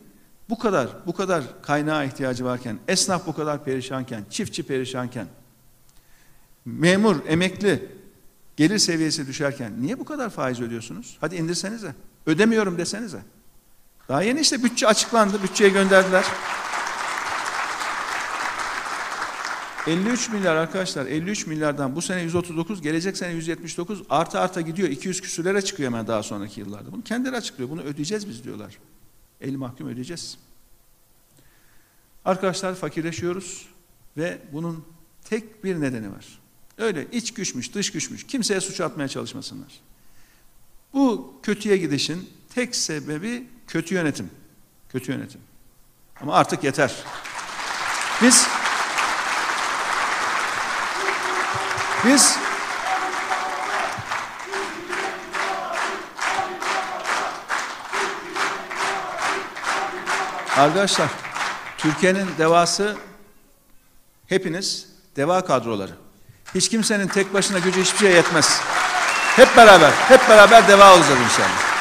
[0.50, 5.28] bu kadar bu kadar kaynağa ihtiyacı varken, esnaf bu kadar perişanken, çiftçi perişanken,
[6.66, 7.90] memur, emekli
[8.58, 11.18] gelir seviyesi düşerken niye bu kadar faiz ödüyorsunuz?
[11.22, 11.96] Hadi indirsenize.
[12.26, 13.22] Ödemiyorum desenize.
[14.10, 16.26] Daha yeni işte bütçe açıklandı, bütçeye gönderdiler.
[19.88, 25.22] 53 milyar arkadaşlar 53 milyardan bu sene 139 gelecek sene 179 artı arta gidiyor 200
[25.22, 26.92] küsürlere çıkıyor hemen daha sonraki yıllarda.
[26.92, 28.78] Bunu kendileri açıklıyor bunu ödeyeceğiz biz diyorlar.
[29.42, 30.38] El mahkum ödeyeceğiz.
[32.26, 33.68] Arkadaşlar fakirleşiyoruz
[34.18, 34.86] ve bunun
[35.24, 36.41] tek bir nedeni var.
[36.82, 39.72] Öyle iç güçmüş dış güçmüş kimseye suç atmaya çalışmasınlar.
[40.94, 44.30] Bu kötüye gidişin tek sebebi kötü yönetim.
[44.90, 45.42] Kötü yönetim.
[46.22, 46.96] Ama artık yeter.
[48.22, 48.48] Biz
[52.06, 52.38] Biz
[60.58, 61.10] Arkadaşlar
[61.78, 62.98] Türkiye'nin devası
[64.28, 66.11] hepiniz deva kadroları.
[66.56, 68.62] Hiç kimsenin tek başına gücü hiçbir şeye yetmez.
[69.36, 71.72] Hep beraber, hep beraber deva olacağız inşallah.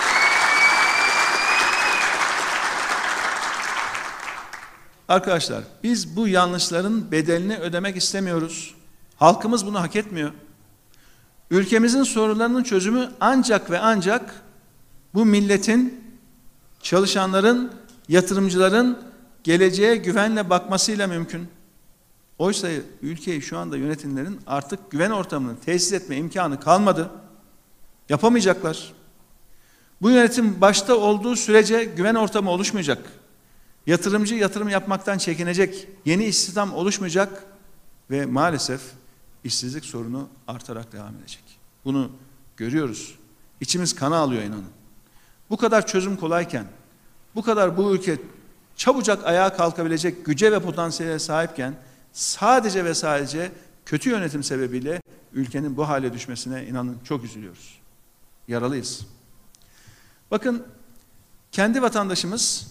[5.08, 8.74] Arkadaşlar biz bu yanlışların bedelini ödemek istemiyoruz.
[9.16, 10.32] Halkımız bunu hak etmiyor.
[11.50, 14.34] Ülkemizin sorunlarının çözümü ancak ve ancak
[15.14, 16.04] bu milletin,
[16.82, 17.72] çalışanların,
[18.08, 18.98] yatırımcıların
[19.44, 21.48] geleceğe güvenle bakmasıyla mümkün.
[22.40, 22.68] Oysa
[23.02, 27.10] ülkeyi şu anda yönetimlerin artık güven ortamını tesis etme imkanı kalmadı.
[28.08, 28.92] Yapamayacaklar.
[30.02, 33.12] Bu yönetim başta olduğu sürece güven ortamı oluşmayacak.
[33.86, 35.88] Yatırımcı yatırım yapmaktan çekinecek.
[36.04, 37.44] Yeni istihdam oluşmayacak
[38.10, 38.80] ve maalesef
[39.44, 41.44] işsizlik sorunu artarak devam edecek.
[41.84, 42.10] Bunu
[42.56, 43.14] görüyoruz.
[43.60, 44.70] İçimiz kana alıyor inanın.
[45.50, 46.64] Bu kadar çözüm kolayken,
[47.34, 48.18] bu kadar bu ülke
[48.76, 51.74] çabucak ayağa kalkabilecek güce ve potansiyele sahipken
[52.12, 53.52] sadece ve sadece
[53.86, 57.80] kötü yönetim sebebiyle ülkenin bu hale düşmesine inanın çok üzülüyoruz.
[58.48, 59.06] Yaralıyız.
[60.30, 60.66] Bakın
[61.52, 62.66] kendi vatandaşımız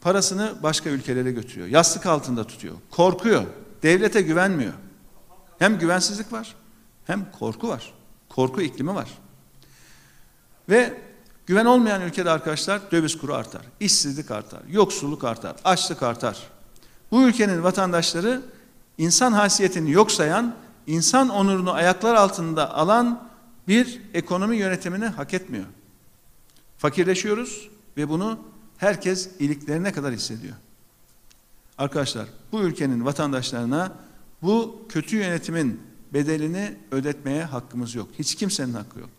[0.00, 1.66] parasını başka ülkelere götürüyor.
[1.66, 2.74] Yastık altında tutuyor.
[2.90, 3.44] Korkuyor.
[3.82, 4.72] Devlete güvenmiyor.
[5.58, 6.54] Hem güvensizlik var
[7.06, 7.92] hem korku var.
[8.28, 9.08] Korku iklimi var.
[10.68, 11.00] Ve
[11.46, 13.62] güven olmayan ülkede arkadaşlar döviz kuru artar.
[13.80, 14.60] işsizlik artar.
[14.70, 15.56] Yoksulluk artar.
[15.64, 16.38] Açlık artar.
[17.12, 18.42] Bu ülkenin vatandaşları
[18.98, 20.54] insan haysiyetini yok sayan,
[20.86, 23.28] insan onurunu ayaklar altında alan
[23.68, 25.64] bir ekonomi yönetimini hak etmiyor.
[26.78, 28.38] Fakirleşiyoruz ve bunu
[28.76, 30.54] herkes iliklerine kadar hissediyor.
[31.78, 33.92] Arkadaşlar bu ülkenin vatandaşlarına
[34.42, 35.80] bu kötü yönetimin
[36.14, 38.08] bedelini ödetmeye hakkımız yok.
[38.18, 39.10] Hiç kimsenin hakkı yok.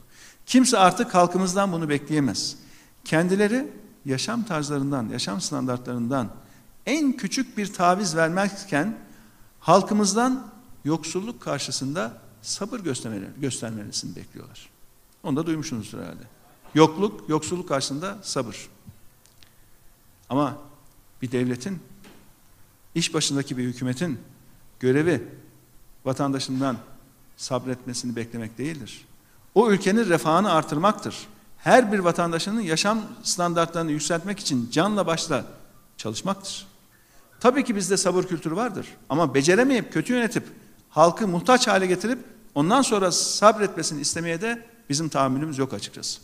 [0.45, 2.55] Kimse artık halkımızdan bunu bekleyemez.
[3.05, 3.67] Kendileri
[4.05, 6.29] yaşam tarzlarından, yaşam standartlarından
[6.85, 8.97] en küçük bir taviz vermezken
[9.59, 10.47] halkımızdan
[10.85, 14.69] yoksulluk karşısında sabır göstermeleri, göstermelerini bekliyorlar.
[15.23, 16.23] Onu da duymuşsunuzdur herhalde.
[16.73, 18.69] Yokluk, yoksulluk karşısında sabır.
[20.29, 20.57] Ama
[21.21, 21.79] bir devletin,
[22.95, 24.19] iş başındaki bir hükümetin
[24.79, 25.23] görevi
[26.05, 26.77] vatandaşından
[27.37, 29.05] sabretmesini beklemek değildir.
[29.55, 31.27] O ülkenin refahını artırmaktır.
[31.57, 35.45] Her bir vatandaşının yaşam standartlarını yükseltmek için canla başla
[35.97, 36.67] çalışmaktır.
[37.43, 40.43] Tabii ki bizde sabır kültürü vardır ama beceremeyip kötü yönetip
[40.89, 42.19] halkı muhtaç hale getirip
[42.55, 46.19] ondan sonra sabretmesini istemeye de bizim tahammülümüz yok açıkçası.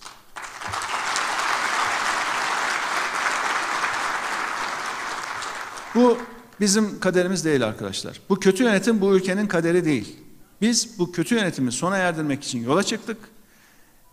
[5.95, 6.17] Bu
[6.59, 8.21] bizim kaderimiz değil arkadaşlar.
[8.29, 10.17] Bu kötü yönetim bu ülkenin kaderi değil.
[10.61, 13.17] Biz bu kötü yönetimi sona erdirmek için yola çıktık.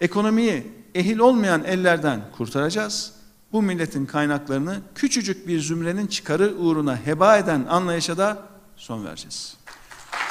[0.00, 3.15] Ekonomiyi ehil olmayan ellerden kurtaracağız.
[3.56, 8.38] Bu milletin kaynaklarını küçücük bir zümrenin çıkarı uğruna heba eden anlayışa da
[8.76, 9.56] son vereceğiz.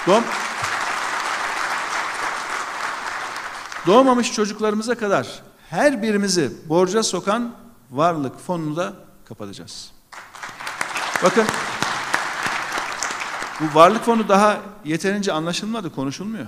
[0.08, 0.24] Doğum,
[3.88, 7.56] doğmamış çocuklarımıza kadar her birimizi borca sokan
[7.92, 8.94] varlık fonunu da
[9.26, 9.92] kapatacağız.
[11.24, 11.46] Bakın
[13.60, 16.48] bu varlık fonu daha yeterince anlaşılmadı, konuşulmuyor.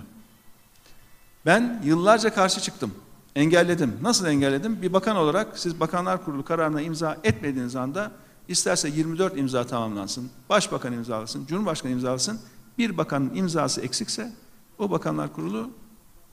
[1.46, 2.94] Ben yıllarca karşı çıktım.
[3.38, 4.00] Engelledim.
[4.02, 4.82] Nasıl engelledim?
[4.82, 8.12] Bir bakan olarak siz Bakanlar Kurulu kararına imza etmediğiniz anda
[8.48, 12.40] isterse 24 imza tamamlansın, başbakan imzalasın, cumhurbaşkanı imzalasın.
[12.78, 14.32] Bir bakanın imzası eksikse
[14.80, 15.70] o Bakanlar Kurulu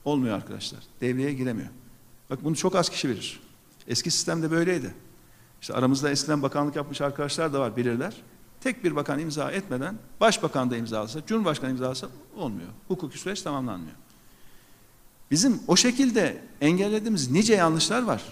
[0.05, 0.79] olmuyor arkadaşlar.
[1.01, 1.69] Devreye giremiyor.
[2.29, 3.39] Bak bunu çok az kişi bilir.
[3.87, 4.93] Eski sistemde böyleydi.
[5.61, 8.21] İşte aramızda eskiden bakanlık yapmış arkadaşlar da var bilirler.
[8.61, 12.69] Tek bir bakan imza etmeden başbakan da imzalasa, cumhurbaşkanı imzalasa olmuyor.
[12.87, 14.04] Hukuki süreç tamamlanmıyor.
[15.31, 18.23] Bizim o şekilde engellediğimiz nice yanlışlar var.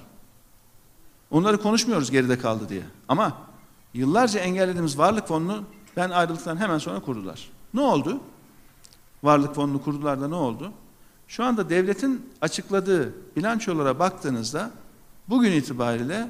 [1.31, 2.83] Onları konuşmuyoruz geride kaldı diye.
[3.07, 3.37] Ama
[3.93, 5.63] yıllarca engellediğimiz varlık fonunu
[5.97, 7.49] ben ayrıldıktan hemen sonra kurdular.
[7.73, 8.19] Ne oldu?
[9.23, 10.71] Varlık fonunu kurdular da ne oldu?
[11.27, 14.71] Şu anda devletin açıkladığı bilançolara baktığınızda
[15.29, 16.27] bugün itibariyle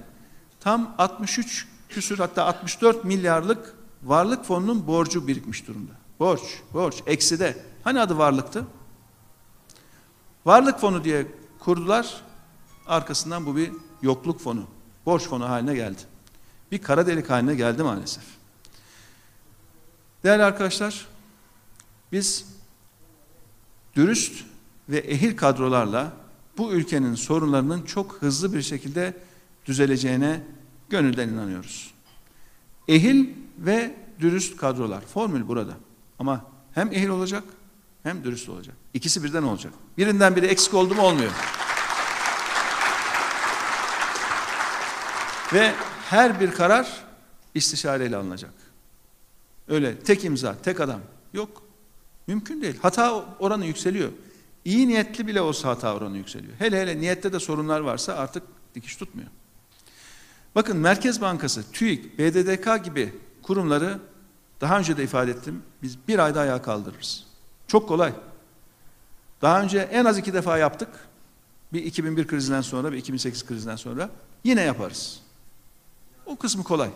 [0.59, 5.91] tam 63 küsür hatta 64 milyarlık varlık fonunun borcu birikmiş durumda.
[6.19, 6.41] Borç,
[6.73, 7.57] borç, ekside.
[7.83, 8.65] Hani adı varlıktı?
[10.45, 11.27] Varlık fonu diye
[11.59, 12.21] kurdular.
[12.87, 14.67] Arkasından bu bir yokluk fonu,
[15.05, 16.01] borç fonu haline geldi.
[16.71, 18.23] Bir kara delik haline geldi maalesef.
[20.23, 21.07] Değerli arkadaşlar,
[22.11, 22.45] biz
[23.95, 24.45] dürüst
[24.89, 26.13] ve ehil kadrolarla
[26.57, 29.17] bu ülkenin sorunlarının çok hızlı bir şekilde
[29.65, 30.43] düzeleceğine
[30.89, 31.93] gönülden inanıyoruz.
[32.87, 35.01] Ehil ve dürüst kadrolar.
[35.01, 35.73] Formül burada.
[36.19, 37.43] Ama hem ehil olacak
[38.03, 38.75] hem dürüst olacak.
[38.93, 39.73] İkisi birden olacak.
[39.97, 41.31] Birinden biri eksik oldu mu olmuyor.
[45.53, 45.73] Ve
[46.09, 47.03] her bir karar
[47.53, 48.53] istişareyle alınacak.
[49.67, 51.01] Öyle tek imza, tek adam
[51.33, 51.63] yok.
[52.27, 52.79] Mümkün değil.
[52.81, 54.09] Hata oranı yükseliyor.
[54.65, 56.53] İyi niyetli bile olsa hata oranı yükseliyor.
[56.59, 58.43] Hele hele niyette de sorunlar varsa artık
[58.75, 59.29] dikiş tutmuyor.
[60.55, 63.13] Bakın Merkez Bankası, TÜİK, BDDK gibi
[63.43, 63.99] kurumları
[64.61, 65.61] daha önce de ifade ettim.
[65.81, 67.32] Biz bir ayda ayağa kaldırırız.
[67.67, 68.13] Çok kolay.
[69.41, 70.89] Daha önce en az iki defa yaptık.
[71.73, 74.09] Bir 2001 krizinden sonra, bir 2008 krizinden sonra.
[74.43, 75.19] Yine yaparız.
[76.25, 76.89] O kısmı kolay.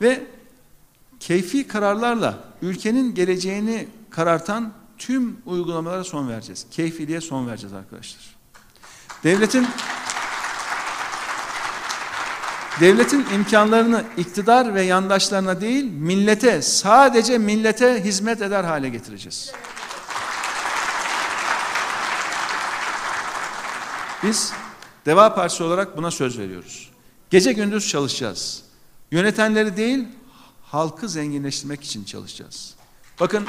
[0.00, 0.26] Ve
[1.20, 6.66] keyfi kararlarla ülkenin geleceğini karartan tüm uygulamalara son vereceğiz.
[6.70, 8.36] Keyfiliğe son vereceğiz arkadaşlar.
[9.24, 9.66] Devletin
[12.80, 19.52] devletin imkanlarını iktidar ve yandaşlarına değil, millete, sadece millete hizmet eder hale getireceğiz.
[24.22, 24.52] Biz
[25.06, 26.90] Deva Partisi olarak buna söz veriyoruz.
[27.30, 28.62] Gece gündüz çalışacağız.
[29.10, 30.08] Yönetenleri değil,
[30.62, 32.74] halkı zenginleştirmek için çalışacağız.
[33.20, 33.46] Bakın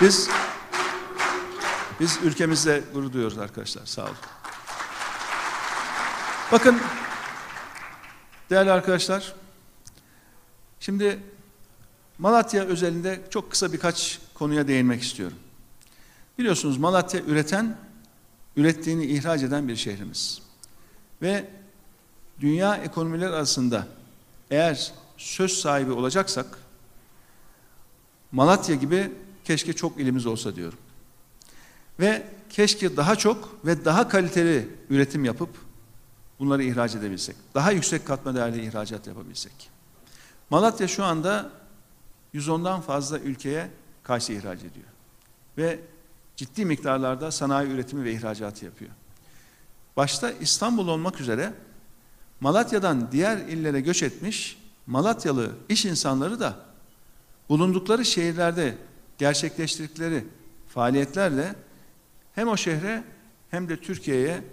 [0.00, 0.28] biz
[2.00, 3.86] biz ülkemizde gurur duyuyoruz arkadaşlar.
[3.86, 4.14] Sağ olun.
[6.52, 6.80] Bakın
[8.50, 9.34] değerli arkadaşlar
[10.80, 11.18] şimdi
[12.18, 15.36] Malatya özelinde çok kısa birkaç konuya değinmek istiyorum.
[16.38, 17.76] Biliyorsunuz Malatya üreten,
[18.56, 20.42] ürettiğini ihraç eden bir şehrimiz.
[21.22, 21.50] Ve
[22.40, 23.86] dünya ekonomiler arasında
[24.50, 26.46] eğer söz sahibi olacaksak
[28.32, 29.12] Malatya gibi
[29.50, 30.78] keşke çok ilimiz olsa diyorum.
[32.00, 35.48] Ve keşke daha çok ve daha kaliteli üretim yapıp
[36.38, 37.36] bunları ihraç edebilsek.
[37.54, 39.70] Daha yüksek katma değerli ihracat yapabilsek.
[40.50, 41.50] Malatya şu anda
[42.34, 43.70] 110'dan fazla ülkeye
[44.02, 44.86] karşı ihraç ediyor.
[45.58, 45.80] Ve
[46.36, 48.90] ciddi miktarlarda sanayi üretimi ve ihracatı yapıyor.
[49.96, 51.52] Başta İstanbul olmak üzere
[52.40, 56.56] Malatya'dan diğer illere göç etmiş Malatyalı iş insanları da
[57.48, 58.89] bulundukları şehirlerde
[59.20, 60.24] gerçekleştirdikleri
[60.68, 61.54] faaliyetlerle
[62.34, 63.04] hem o şehre
[63.50, 64.44] hem de Türkiye'ye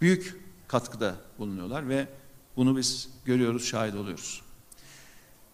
[0.00, 2.08] büyük katkıda bulunuyorlar ve
[2.56, 4.42] bunu biz görüyoruz, şahit oluyoruz.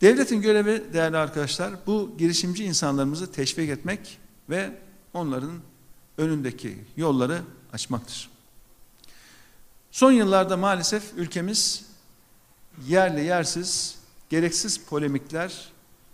[0.00, 4.18] Devletin görevi değerli arkadaşlar bu girişimci insanlarımızı teşvik etmek
[4.50, 4.78] ve
[5.14, 5.52] onların
[6.18, 7.42] önündeki yolları
[7.72, 8.30] açmaktır.
[9.90, 11.86] Son yıllarda maalesef ülkemiz
[12.86, 13.98] yerli yersiz
[14.30, 15.72] gereksiz polemikler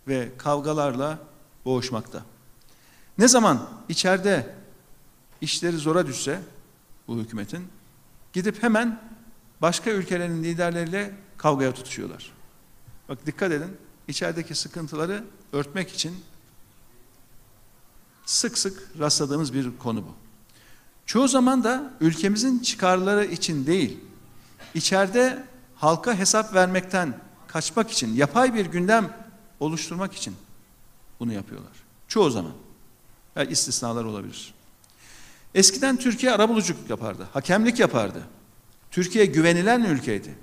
[0.08, 1.18] ve kavgalarla
[1.64, 2.33] boğuşmakta.
[3.18, 4.54] Ne zaman içeride
[5.40, 6.40] işleri zora düşse
[7.08, 7.68] bu hükümetin
[8.32, 9.00] gidip hemen
[9.62, 12.32] başka ülkelerin liderleriyle kavgaya tutuşuyorlar.
[13.08, 13.76] Bak dikkat edin
[14.08, 16.24] içerideki sıkıntıları örtmek için
[18.26, 20.14] sık sık rastladığımız bir konu bu.
[21.06, 24.00] Çoğu zaman da ülkemizin çıkarları için değil,
[24.74, 25.44] içeride
[25.76, 29.16] halka hesap vermekten kaçmak için, yapay bir gündem
[29.60, 30.36] oluşturmak için
[31.20, 31.72] bunu yapıyorlar.
[32.08, 32.52] Çoğu zaman.
[33.36, 34.54] Yani istisnalar olabilir.
[35.54, 38.22] Eskiden Türkiye arabuluculuk yapardı, hakemlik yapardı.
[38.90, 40.34] Türkiye güvenilen ülkeydi.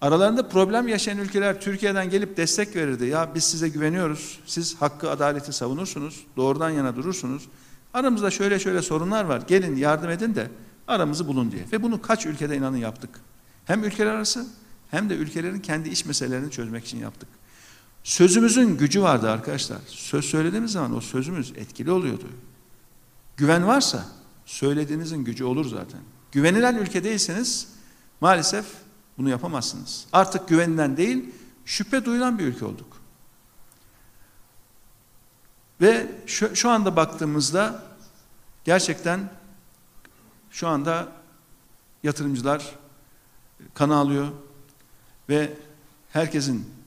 [0.00, 3.06] Aralarında problem yaşayan ülkeler Türkiye'den gelip destek verirdi.
[3.06, 7.48] Ya biz size güveniyoruz, siz hakkı, adaleti savunursunuz, doğrudan yana durursunuz.
[7.94, 10.50] Aramızda şöyle şöyle sorunlar var, gelin yardım edin de
[10.88, 11.64] aramızı bulun diye.
[11.72, 13.10] Ve bunu kaç ülkede inanın yaptık.
[13.64, 14.46] Hem ülkeler arası
[14.90, 17.28] hem de ülkelerin kendi iç meselelerini çözmek için yaptık.
[18.04, 19.78] Sözümüzün gücü vardı arkadaşlar.
[19.86, 22.28] Söz söylediğimiz zaman o sözümüz etkili oluyordu.
[23.36, 24.06] Güven varsa
[24.46, 26.00] söylediğinizin gücü olur zaten.
[26.32, 27.68] Güvenilen ülke değilseniz
[28.20, 28.66] maalesef
[29.18, 30.06] bunu yapamazsınız.
[30.12, 31.34] Artık güvenilen değil,
[31.64, 32.96] şüphe duyulan bir ülke olduk.
[35.80, 37.82] Ve şu, şu anda baktığımızda
[38.64, 39.30] gerçekten
[40.50, 41.08] şu anda
[42.02, 42.78] yatırımcılar
[43.74, 44.28] kan alıyor
[45.28, 45.58] ve
[46.12, 46.79] herkesin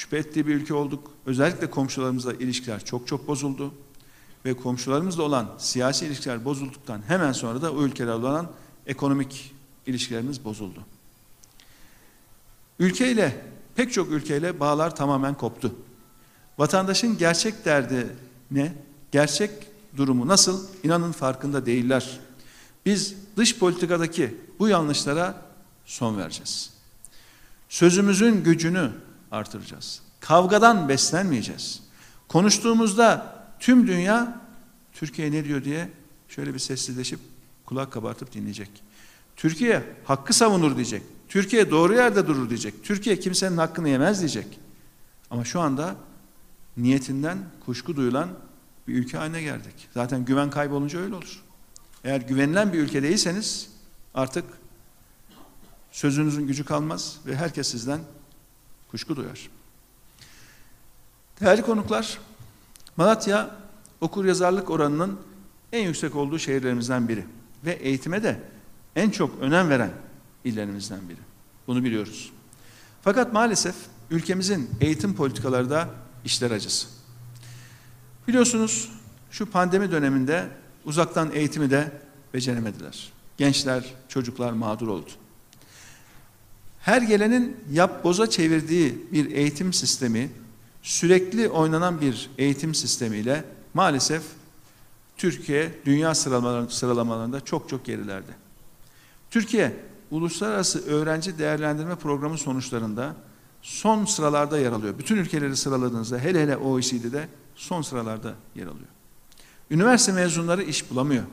[0.00, 1.10] şüphe ettiği bir ülke olduk.
[1.26, 3.74] Özellikle komşularımızla ilişkiler çok çok bozuldu.
[4.44, 8.50] Ve komşularımızla olan siyasi ilişkiler bozulduktan hemen sonra da o ülkelerle olan
[8.86, 9.54] ekonomik
[9.86, 10.80] ilişkilerimiz bozuldu.
[12.78, 13.44] Ülkeyle,
[13.76, 15.74] pek çok ülkeyle bağlar tamamen koptu.
[16.58, 18.06] Vatandaşın gerçek derdi
[18.50, 18.72] ne?
[19.12, 19.50] Gerçek
[19.96, 20.66] durumu nasıl?
[20.82, 22.20] İnanın farkında değiller.
[22.86, 25.42] Biz dış politikadaki bu yanlışlara
[25.84, 26.70] son vereceğiz.
[27.68, 28.90] Sözümüzün gücünü
[29.30, 30.02] artıracağız.
[30.20, 31.82] Kavgadan beslenmeyeceğiz.
[32.28, 34.40] Konuştuğumuzda tüm dünya
[34.92, 35.90] Türkiye ne diyor diye
[36.28, 37.20] şöyle bir sessizleşip
[37.66, 38.70] kulak kabartıp dinleyecek.
[39.36, 41.02] Türkiye hakkı savunur diyecek.
[41.28, 42.84] Türkiye doğru yerde durur diyecek.
[42.84, 44.60] Türkiye kimsenin hakkını yemez diyecek.
[45.30, 45.94] Ama şu anda
[46.76, 48.28] niyetinden kuşku duyulan
[48.88, 49.88] bir ülke haline geldik.
[49.94, 51.42] Zaten güven kaybolunca öyle olur.
[52.04, 53.70] Eğer güvenilen bir ülke değilseniz
[54.14, 54.44] artık
[55.92, 58.00] Sözünüzün gücü kalmaz ve herkes sizden
[58.90, 59.48] kuşku duyar.
[61.40, 62.18] Değerli konuklar,
[62.96, 63.50] Malatya
[64.00, 65.20] okur yazarlık oranının
[65.72, 67.24] en yüksek olduğu şehirlerimizden biri
[67.64, 68.40] ve eğitime de
[68.96, 69.90] en çok önem veren
[70.44, 71.18] illerimizden biri.
[71.66, 72.32] Bunu biliyoruz.
[73.02, 73.74] Fakat maalesef
[74.10, 75.88] ülkemizin eğitim politikaları da
[76.24, 76.86] işler acısı.
[78.28, 78.92] Biliyorsunuz
[79.30, 80.48] şu pandemi döneminde
[80.84, 81.92] uzaktan eğitimi de
[82.34, 83.12] beceremediler.
[83.36, 85.10] Gençler, çocuklar mağdur oldu.
[86.80, 90.30] Her gelenin yap boza çevirdiği bir eğitim sistemi,
[90.82, 94.22] sürekli oynanan bir eğitim sistemiyle maalesef
[95.16, 96.14] Türkiye dünya
[96.68, 98.32] sıralamalarında çok çok gerilerde.
[99.30, 99.76] Türkiye
[100.10, 103.14] Uluslararası Öğrenci Değerlendirme Programı sonuçlarında
[103.62, 104.98] son sıralarda yer alıyor.
[104.98, 108.88] Bütün ülkeleri sıraladığınızda hele hele OECD'de son sıralarda yer alıyor.
[109.70, 111.24] Üniversite mezunları iş bulamıyor.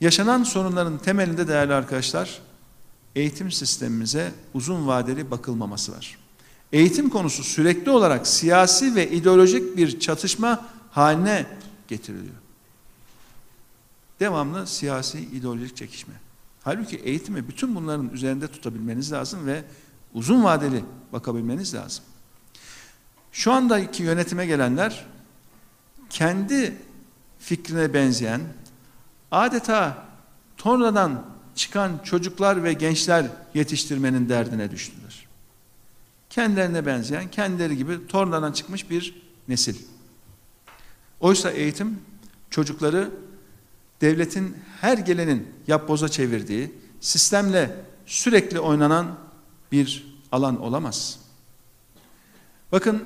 [0.00, 2.40] Yaşanan sorunların temelinde değerli arkadaşlar
[3.18, 6.18] eğitim sistemimize uzun vadeli bakılmaması var.
[6.72, 11.46] Eğitim konusu sürekli olarak siyasi ve ideolojik bir çatışma haline
[11.88, 12.34] getiriliyor.
[14.20, 16.14] Devamlı siyasi ideolojik çekişme.
[16.62, 19.64] Halbuki eğitimi bütün bunların üzerinde tutabilmeniz lazım ve
[20.14, 22.04] uzun vadeli bakabilmeniz lazım.
[23.32, 25.06] Şu andaki yönetime gelenler
[26.10, 26.76] kendi
[27.38, 28.40] fikrine benzeyen
[29.30, 30.06] adeta
[30.56, 35.26] tornadan çıkan çocuklar ve gençler yetiştirmenin derdine düştüler.
[36.30, 39.76] Kendilerine benzeyen, kendileri gibi tornadan çıkmış bir nesil.
[41.20, 42.00] Oysa eğitim
[42.50, 43.10] çocukları
[44.00, 49.18] devletin her gelenin yapboza çevirdiği, sistemle sürekli oynanan
[49.72, 51.18] bir alan olamaz.
[52.72, 53.04] Bakın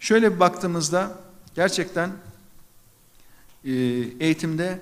[0.00, 1.18] şöyle bir baktığımızda
[1.54, 2.10] gerçekten
[4.20, 4.80] eğitimde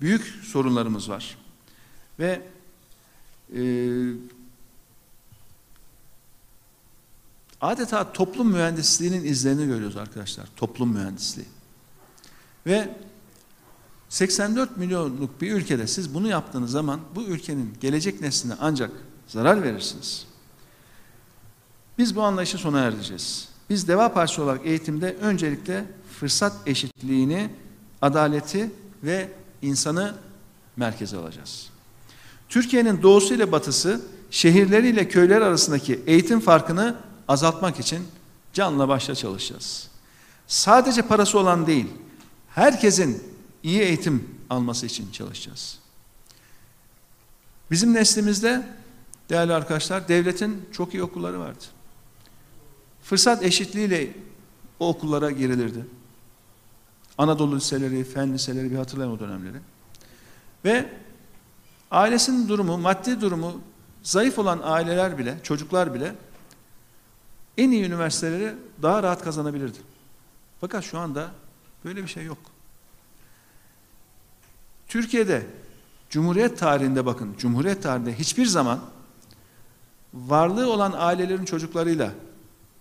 [0.00, 1.38] büyük sorunlarımız var.
[2.18, 2.42] Ve
[3.54, 3.62] e,
[7.60, 10.48] adeta toplum mühendisliğinin izlerini görüyoruz arkadaşlar.
[10.56, 11.46] Toplum mühendisliği.
[12.66, 12.94] Ve
[14.08, 18.90] 84 milyonluk bir ülkede siz bunu yaptığınız zaman bu ülkenin gelecek nesline ancak
[19.26, 20.26] zarar verirsiniz.
[21.98, 23.48] Biz bu anlayışı sona erdireceğiz.
[23.70, 25.84] Biz Deva Partisi olarak eğitimde öncelikle
[26.20, 27.50] fırsat eşitliğini,
[28.02, 28.70] adaleti
[29.02, 29.28] ve
[29.62, 30.14] insanı
[30.76, 31.70] merkeze alacağız.
[32.48, 36.96] Türkiye'nin doğusu ile batısı, şehirleriyle köyler arasındaki eğitim farkını
[37.28, 38.06] azaltmak için
[38.52, 39.88] canla başla çalışacağız.
[40.46, 41.86] Sadece parası olan değil,
[42.48, 43.22] herkesin
[43.62, 45.78] iyi eğitim alması için çalışacağız.
[47.70, 48.66] Bizim neslimizde
[49.30, 51.64] değerli arkadaşlar devletin çok iyi okulları vardı.
[53.02, 54.14] Fırsat eşitliğiyle
[54.80, 55.86] o okullara girilirdi.
[57.18, 59.56] Anadolu liseleri, fen liseleri bir hatırlayın o dönemleri.
[60.64, 60.90] Ve
[61.90, 63.60] ailesinin durumu, maddi durumu
[64.02, 66.14] zayıf olan aileler bile, çocuklar bile
[67.56, 69.78] en iyi üniversiteleri daha rahat kazanabilirdi.
[70.60, 71.30] Fakat şu anda
[71.84, 72.38] böyle bir şey yok.
[74.88, 75.46] Türkiye'de
[76.10, 78.80] Cumhuriyet tarihinde bakın, Cumhuriyet tarihinde hiçbir zaman
[80.14, 82.12] varlığı olan ailelerin çocuklarıyla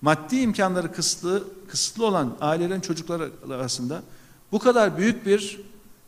[0.02, 4.04] maddi imkanları kısıtlı, kısıtlı olan ailelerin çocukları arasında
[4.52, 5.62] bu kadar büyük bir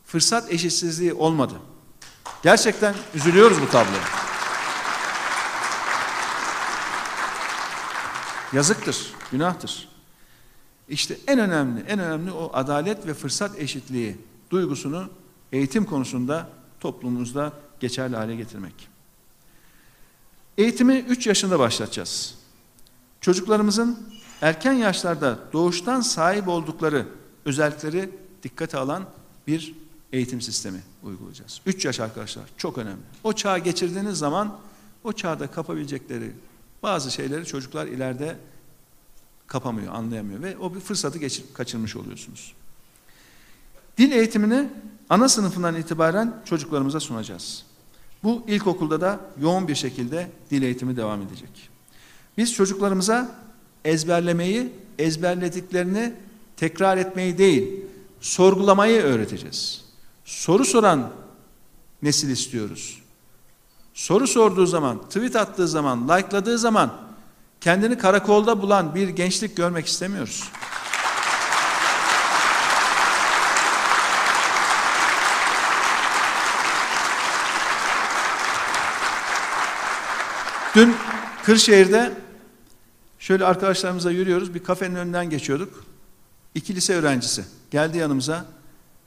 [0.04, 1.54] fırsat eşitsizliği olmadı.
[2.42, 4.02] Gerçekten üzülüyoruz bu tabloya.
[8.52, 9.88] Yazıktır, günahtır.
[10.88, 14.16] İşte en önemli, en önemli o adalet ve fırsat eşitliği
[14.50, 15.08] duygusunu
[15.52, 16.48] eğitim konusunda
[16.80, 18.88] toplumumuzda geçerli hale getirmek.
[20.58, 22.34] Eğitimi 3 yaşında başlatacağız.
[23.20, 23.98] Çocuklarımızın
[24.42, 27.06] erken yaşlarda doğuştan sahip oldukları
[27.44, 28.10] özellikleri
[28.42, 29.04] dikkate alan
[29.46, 29.74] bir
[30.12, 31.60] eğitim sistemi uygulayacağız.
[31.66, 33.02] 3 yaş arkadaşlar çok önemli.
[33.24, 34.58] O çağı geçirdiğiniz zaman
[35.04, 36.32] o çağda kapabilecekleri
[36.82, 38.36] bazı şeyleri çocuklar ileride
[39.46, 42.52] kapamıyor, anlayamıyor ve o bir fırsatı geçir, kaçırmış oluyorsunuz.
[43.98, 44.68] Dil eğitimini
[45.10, 47.64] ana sınıfından itibaren çocuklarımıza sunacağız.
[48.22, 51.70] Bu ilkokulda da yoğun bir şekilde dil eğitimi devam edecek.
[52.38, 53.40] Biz çocuklarımıza
[53.84, 56.12] ezberlemeyi, ezberlediklerini
[56.56, 57.84] tekrar etmeyi değil,
[58.20, 59.89] sorgulamayı öğreteceğiz.
[60.30, 61.10] Soru soran
[62.02, 63.02] nesil istiyoruz.
[63.94, 66.92] Soru sorduğu zaman, tweet attığı zaman, likeladığı zaman
[67.60, 70.50] kendini karakolda bulan bir gençlik görmek istemiyoruz.
[80.74, 80.96] Dün
[81.44, 82.12] Kırşehir'de
[83.18, 84.54] şöyle arkadaşlarımıza yürüyoruz.
[84.54, 85.84] Bir kafenin önünden geçiyorduk.
[86.54, 88.59] İki lise öğrencisi geldi yanımıza.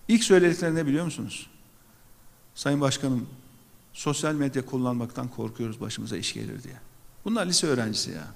[0.07, 1.49] İlk söyledikleri ne biliyor musunuz?
[2.55, 3.27] Sayın Başkanım
[3.93, 6.75] sosyal medya kullanmaktan korkuyoruz başımıza iş gelir diye.
[7.25, 8.27] Bunlar lise öğrencisi ya.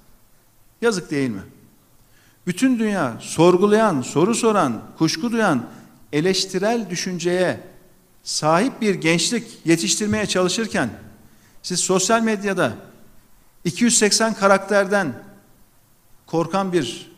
[0.81, 1.41] Yazık değil mi?
[2.47, 5.69] Bütün dünya sorgulayan, soru soran, kuşku duyan,
[6.13, 7.59] eleştirel düşünceye
[8.23, 10.89] sahip bir gençlik yetiştirmeye çalışırken
[11.63, 12.73] siz sosyal medyada
[13.63, 15.23] 280 karakterden
[16.25, 17.11] korkan bir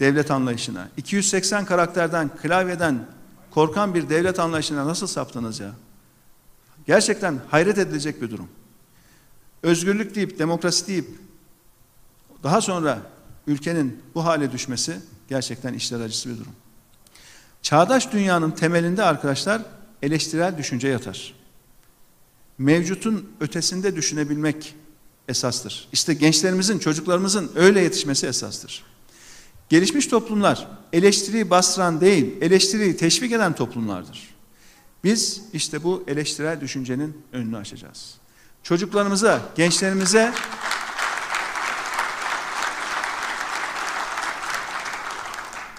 [0.00, 3.06] devlet anlayışına, 280 karakterden, klavyeden
[3.50, 5.72] korkan bir devlet anlayışına nasıl saptınız ya?
[6.86, 8.48] Gerçekten hayret edilecek bir durum.
[9.62, 11.08] Özgürlük deyip, demokrasi deyip
[12.42, 13.02] daha sonra
[13.46, 16.52] ülkenin bu hale düşmesi gerçekten işler acısı bir durum.
[17.62, 19.62] Çağdaş dünyanın temelinde arkadaşlar
[20.02, 21.34] eleştirel düşünce yatar.
[22.58, 24.74] Mevcutun ötesinde düşünebilmek
[25.28, 25.88] esastır.
[25.92, 28.84] İşte gençlerimizin, çocuklarımızın öyle yetişmesi esastır.
[29.68, 34.34] Gelişmiş toplumlar eleştiriyi bastıran değil, eleştiriyi teşvik eden toplumlardır.
[35.04, 38.14] Biz işte bu eleştirel düşüncenin önünü açacağız.
[38.62, 40.32] Çocuklarımıza, gençlerimize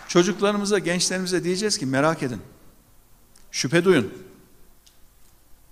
[0.07, 2.41] çocuklarımıza, gençlerimize diyeceğiz ki merak edin.
[3.51, 4.13] Şüphe duyun.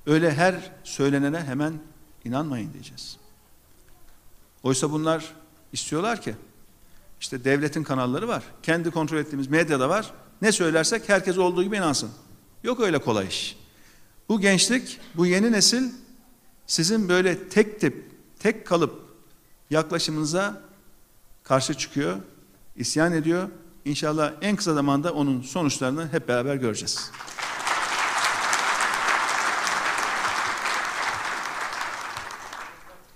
[0.05, 1.73] Öyle her söylenene hemen
[2.25, 3.17] inanmayın diyeceğiz.
[4.63, 5.33] Oysa bunlar
[5.73, 6.35] istiyorlar ki
[7.19, 8.43] işte devletin kanalları var.
[8.63, 10.11] Kendi kontrol ettiğimiz medyada var.
[10.41, 12.09] Ne söylersek herkes olduğu gibi inansın.
[12.63, 13.57] Yok öyle kolay iş.
[14.29, 15.83] Bu gençlik, bu yeni nesil
[16.67, 19.01] sizin böyle tek tip, tek kalıp
[19.69, 20.61] yaklaşımınıza
[21.43, 22.17] karşı çıkıyor,
[22.75, 23.49] isyan ediyor.
[23.85, 27.11] İnşallah en kısa zamanda onun sonuçlarını hep beraber göreceğiz.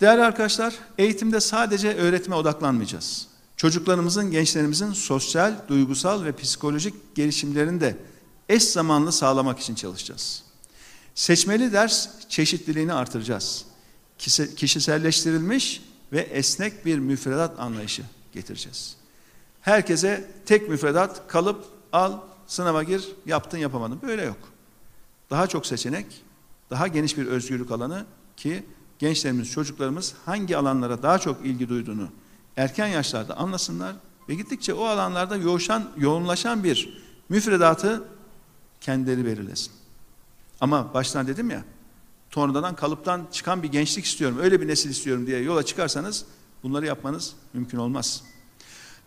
[0.02, 3.31] Değerli arkadaşlar, eğitimde sadece öğretime odaklanmayacağız.
[3.62, 7.98] Çocuklarımızın, gençlerimizin sosyal, duygusal ve psikolojik gelişimlerini de
[8.50, 10.44] eş zamanlı sağlamak için çalışacağız.
[11.16, 13.66] Seçmeli ders çeşitliliğini artıracağız.
[14.18, 18.04] Kişi- Kişiselleştirilmiş ve esnek bir müfredat anlayışı
[18.34, 18.96] getireceğiz.
[19.62, 24.00] Herkese tek müfredat kalıp al, sınava gir, yaptın yapamadın.
[24.02, 24.40] Böyle yok.
[25.30, 26.06] Daha çok seçenek,
[26.70, 28.06] daha geniş bir özgürlük alanı
[28.38, 28.64] ki
[29.00, 32.10] gençlerimiz, çocuklarımız hangi alanlara daha çok ilgi duyduğunu
[32.58, 33.96] erken yaşlarda anlasınlar
[34.30, 38.04] ve gittikçe o alanlarda yoğuşan, yoğunlaşan bir müfredatı
[38.82, 39.72] kendileri belirlesin.
[40.62, 41.64] Ama baştan dedim ya,
[42.30, 46.26] tornadan kalıptan çıkan bir gençlik istiyorum, öyle bir nesil istiyorum diye yola çıkarsanız
[46.64, 48.24] bunları yapmanız mümkün olmaz.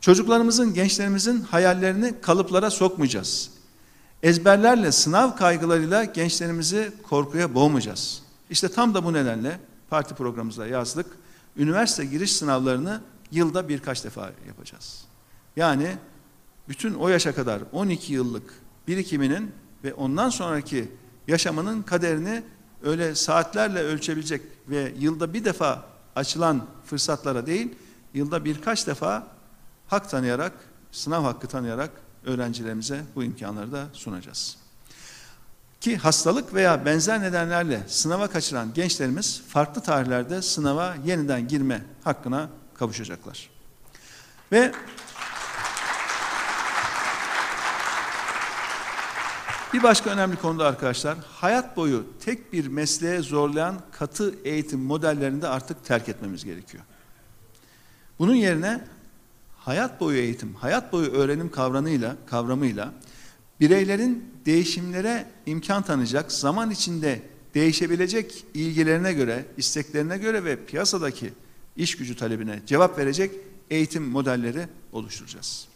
[0.01, 3.51] Çocuklarımızın, gençlerimizin hayallerini kalıplara sokmayacağız.
[4.23, 8.23] Ezberlerle, sınav kaygılarıyla gençlerimizi korkuya boğmayacağız.
[8.51, 11.07] İşte tam da bu nedenle parti programımızda yazdık.
[11.57, 13.01] Üniversite giriş sınavlarını
[13.35, 15.05] yılda birkaç defa yapacağız.
[15.57, 15.97] Yani
[16.69, 18.55] bütün o yaşa kadar 12 yıllık
[18.89, 19.53] birikiminin
[19.85, 20.93] ve ondan sonraki
[21.29, 22.43] yaşamının kaderini
[22.83, 27.75] öyle saatlerle ölçebilecek ve yılda bir defa açılan fırsatlara değil,
[28.15, 29.27] yılda birkaç defa
[29.87, 30.53] hak tanıyarak,
[30.93, 31.91] sınav hakkı tanıyarak
[32.25, 34.57] öğrencilerimize bu imkanları da sunacağız.
[35.81, 43.51] Ki hastalık veya benzer nedenlerle sınava kaçıran gençlerimiz farklı tarihlerde sınava yeniden girme hakkına kavuşacaklar.
[44.53, 44.73] Ve
[49.73, 55.49] bir başka önemli konuda arkadaşlar, hayat boyu tek bir mesleğe zorlayan katı eğitim modellerini de
[55.49, 56.85] artık terk etmemiz gerekiyor.
[58.19, 58.85] Bunun yerine
[59.59, 62.93] hayat boyu eğitim, hayat boyu öğrenim kavramıyla, kavramıyla
[63.61, 67.23] bireylerin değişimlere imkan tanıyacak, zaman içinde
[67.55, 71.33] değişebilecek ilgilerine göre, isteklerine göre ve piyasadaki
[71.77, 73.35] iş gücü talebine cevap verecek
[73.71, 75.69] eğitim modelleri oluşturacağız.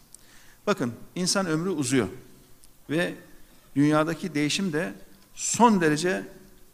[0.67, 2.09] Bakın insan ömrü uzuyor
[2.91, 3.15] ve
[3.77, 4.95] dünyadaki değişim de
[5.35, 6.29] son derece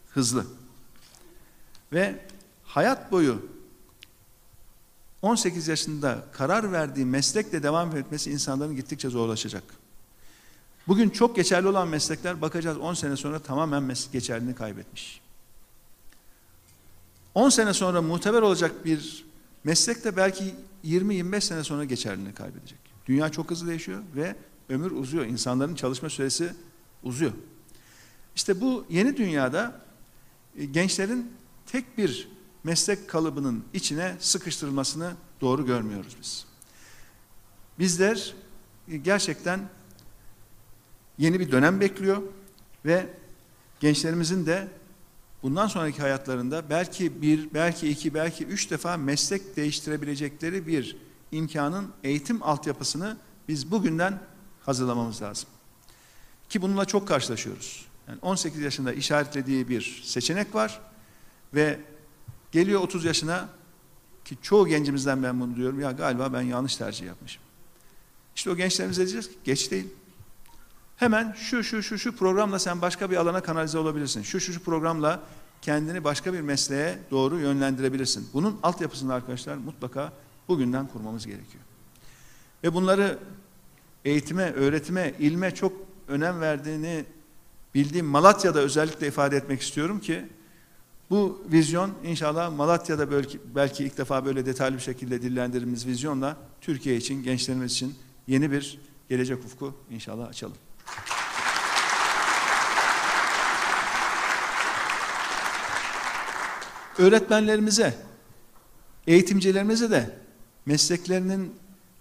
[0.09, 0.45] hızlı.
[1.93, 2.25] Ve
[2.63, 3.45] hayat boyu
[5.21, 9.63] 18 yaşında karar verdiği meslekle devam etmesi insanların gittikçe zorlaşacak.
[10.87, 15.21] Bugün çok geçerli olan meslekler bakacağız 10 sene sonra tamamen meslek geçerliliğini kaybetmiş.
[17.35, 19.25] 10 sene sonra muteber olacak bir
[19.63, 20.55] meslek de belki
[20.85, 22.79] 20-25 sene sonra geçerliliğini kaybedecek.
[23.05, 24.35] Dünya çok hızlı değişiyor ve
[24.69, 25.25] ömür uzuyor.
[25.25, 26.53] İnsanların çalışma süresi
[27.03, 27.31] uzuyor.
[28.35, 29.81] İşte bu yeni dünyada
[30.57, 31.31] e, gençlerin
[31.65, 32.29] tek bir
[32.63, 36.45] meslek kalıbının içine sıkıştırılmasını doğru görmüyoruz biz.
[37.79, 38.33] Bizler
[38.87, 39.69] e, gerçekten
[41.17, 42.21] yeni bir dönem bekliyor
[42.85, 43.09] ve
[43.79, 44.67] gençlerimizin de
[45.45, 50.97] bundan sonraki hayatlarında belki bir, belki iki, belki üç defa meslek değiştirebilecekleri bir
[51.31, 53.17] imkanın eğitim altyapısını
[53.47, 54.19] biz bugünden
[54.61, 55.49] hazırlamamız lazım.
[56.49, 57.85] Ki bununla çok karşılaşıyoruz.
[58.07, 60.81] Yani 18 yaşında işaretlediği bir seçenek var
[61.53, 61.79] Ve
[62.51, 63.49] geliyor 30 yaşına
[64.25, 65.79] ki çoğu gencimizden ben bunu diyorum.
[65.79, 67.41] Ya galiba ben yanlış tercih yapmışım.
[68.35, 69.87] İşte o gençlerimize diyeceğiz ki geç değil.
[70.97, 74.21] Hemen şu şu şu şu programla sen başka bir alana kanalize olabilirsin.
[74.21, 75.23] Şu şu şu programla
[75.61, 78.29] kendini başka bir mesleğe doğru yönlendirebilirsin.
[78.33, 80.13] Bunun altyapısını arkadaşlar mutlaka
[80.47, 81.63] bugünden kurmamız gerekiyor.
[82.63, 83.19] Ve bunları
[84.05, 85.73] eğitime, öğretime, ilme çok
[86.07, 87.05] önem verdiğini
[87.75, 90.25] bildiğim Malatya'da özellikle ifade etmek istiyorum ki
[91.09, 96.95] bu vizyon inşallah Malatya'da belki, belki ilk defa böyle detaylı bir şekilde dillendirdiğimiz vizyonla Türkiye
[96.95, 97.95] için, gençlerimiz için
[98.27, 98.79] yeni bir
[99.09, 100.57] gelecek ufku inşallah açalım.
[106.97, 107.97] Öğretmenlerimize,
[109.07, 110.19] eğitimcilerimize de
[110.65, 111.55] mesleklerinin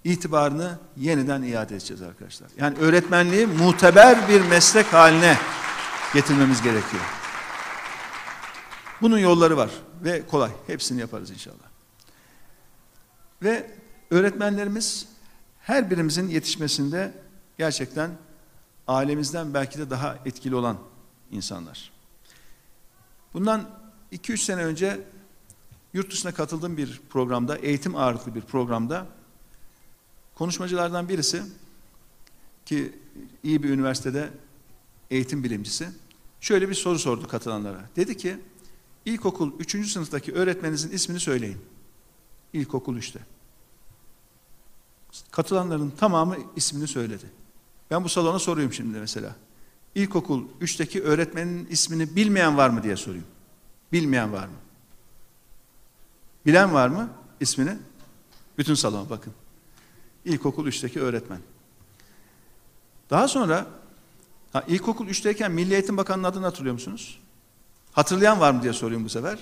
[0.04, 2.48] itibarını yeniden iade edeceğiz arkadaşlar.
[2.56, 5.38] Yani öğretmenliği muteber bir meslek haline
[6.14, 7.02] getirmemiz gerekiyor.
[9.00, 9.70] Bunun yolları var
[10.04, 10.50] ve kolay.
[10.66, 11.64] Hepsini yaparız inşallah.
[13.42, 13.70] Ve
[14.10, 15.08] öğretmenlerimiz
[15.60, 17.12] her birimizin yetişmesinde
[17.58, 18.10] gerçekten
[18.88, 20.78] ailemizden belki de daha etkili olan
[21.30, 21.92] insanlar.
[23.34, 23.70] Bundan
[24.12, 25.00] 2-3 sene önce
[25.92, 29.06] yurt dışına katıldığım bir programda, eğitim ağırlıklı bir programda
[30.34, 31.42] konuşmacılardan birisi
[32.66, 32.92] ki
[33.42, 34.30] iyi bir üniversitede
[35.10, 35.88] eğitim bilimcisi
[36.40, 37.80] şöyle bir soru sordu katılanlara.
[37.96, 38.36] Dedi ki
[39.04, 39.90] ilkokul 3.
[39.92, 41.58] sınıftaki öğretmeninizin ismini söyleyin.
[42.52, 43.20] İlkokul 3'te.
[45.30, 47.24] Katılanların tamamı ismini söyledi.
[47.90, 49.36] Ben bu salona soruyorum şimdi mesela.
[49.94, 53.24] İlkokul 3'teki öğretmenin ismini bilmeyen var mı diye sorayım.
[53.94, 54.54] Bilmeyen var mı?
[56.46, 57.76] Bilen var mı ismini?
[58.58, 59.32] Bütün salona bakın.
[60.24, 61.38] İlkokul 3'teki öğretmen.
[63.10, 63.66] Daha sonra
[64.52, 67.20] ha, ilkokul 3'teyken Milli Eğitim Bakanı'nın adını hatırlıyor musunuz?
[67.92, 69.38] Hatırlayan var mı diye soruyorum bu sefer.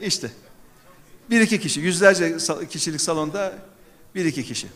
[0.00, 0.32] İşte.
[1.30, 2.36] Bir iki kişi, yüzlerce
[2.70, 3.58] kişilik salonda
[4.14, 4.68] bir iki kişi.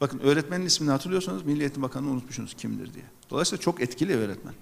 [0.00, 3.04] Bakın öğretmenin ismini hatırlıyorsanız Milli Eğitim Bakanı'nı unutmuşsunuz kimdir diye.
[3.30, 4.54] Dolayısıyla çok etkili öğretmen.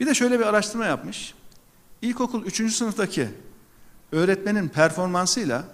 [0.00, 1.34] Bir de şöyle bir araştırma yapmış.
[2.02, 2.74] İlkokul 3.
[2.74, 3.28] sınıftaki
[4.12, 5.64] öğretmenin performansıyla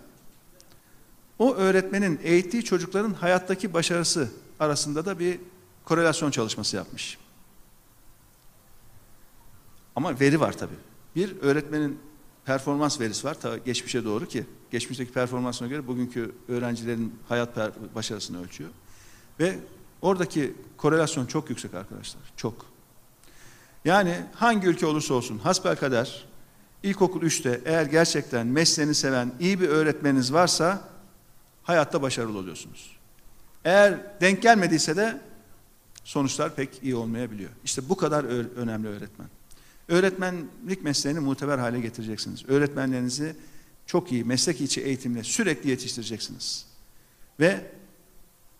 [1.38, 4.28] o öğretmenin eğittiği çocukların hayattaki başarısı
[4.60, 5.40] arasında da bir
[5.84, 7.18] korelasyon çalışması yapmış.
[9.96, 10.74] Ama veri var tabii.
[11.16, 11.98] Bir öğretmenin
[12.44, 17.56] performans verisi var ta geçmişe doğru ki geçmişteki performansına göre bugünkü öğrencilerin hayat
[17.94, 18.70] başarısını ölçüyor.
[19.40, 19.58] Ve
[20.02, 22.22] oradaki korelasyon çok yüksek arkadaşlar.
[22.36, 22.71] Çok.
[23.84, 26.24] Yani hangi ülke olursa olsun hasbelkader
[26.82, 30.88] ilkokul 3'te eğer gerçekten mesleğini seven iyi bir öğretmeniniz varsa
[31.62, 32.96] hayatta başarılı oluyorsunuz.
[33.64, 35.20] Eğer denk gelmediyse de
[36.04, 37.50] sonuçlar pek iyi olmayabiliyor.
[37.64, 38.24] İşte bu kadar
[38.56, 39.28] önemli öğretmen.
[39.88, 42.48] Öğretmenlik mesleğini muteber hale getireceksiniz.
[42.48, 43.36] Öğretmenlerinizi
[43.86, 46.66] çok iyi meslek içi eğitimle sürekli yetiştireceksiniz.
[47.40, 47.70] Ve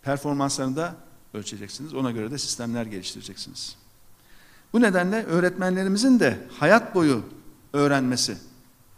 [0.03, 0.97] performanslarını da
[1.35, 1.95] ölçeceksiniz.
[1.95, 3.77] Ona göre de sistemler geliştireceksiniz.
[4.73, 7.23] Bu nedenle öğretmenlerimizin de hayat boyu
[7.73, 8.37] öğrenmesi,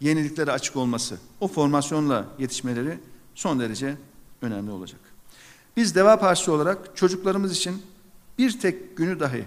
[0.00, 2.98] yeniliklere açık olması, o formasyonla yetişmeleri
[3.34, 3.96] son derece
[4.42, 5.00] önemli olacak.
[5.76, 7.82] Biz Deva Partisi olarak çocuklarımız için
[8.38, 9.44] bir tek günü dahi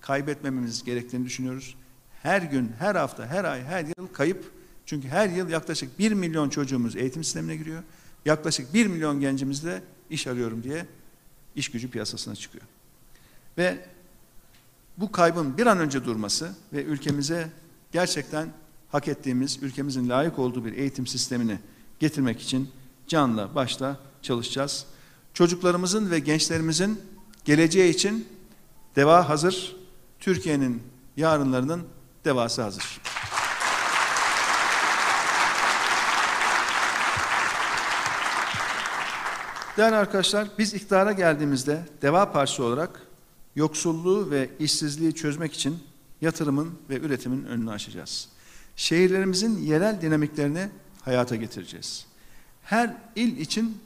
[0.00, 1.76] kaybetmememiz gerektiğini düşünüyoruz.
[2.22, 4.52] Her gün, her hafta, her ay, her yıl kayıp.
[4.86, 7.82] Çünkü her yıl yaklaşık 1 milyon çocuğumuz eğitim sistemine giriyor.
[8.24, 10.86] Yaklaşık 1 milyon gencimiz de iş arıyorum diye
[11.56, 12.64] iş gücü piyasasına çıkıyor.
[13.58, 13.86] Ve
[14.98, 17.50] bu kaybın bir an önce durması ve ülkemize
[17.92, 18.48] gerçekten
[18.88, 21.58] hak ettiğimiz, ülkemizin layık olduğu bir eğitim sistemini
[21.98, 22.70] getirmek için
[23.06, 24.86] canla başla çalışacağız.
[25.34, 27.00] Çocuklarımızın ve gençlerimizin
[27.44, 28.28] geleceği için
[28.96, 29.76] deva hazır,
[30.20, 30.82] Türkiye'nin
[31.16, 31.84] yarınlarının
[32.24, 33.00] devası hazır.
[39.76, 43.07] Değerli arkadaşlar, biz iktidara geldiğimizde Deva Partisi olarak
[43.56, 45.78] yoksulluğu ve işsizliği çözmek için
[46.20, 48.28] yatırımın ve üretimin önünü açacağız.
[48.76, 50.68] Şehirlerimizin yerel dinamiklerini
[51.02, 52.06] hayata getireceğiz.
[52.62, 53.78] Her il için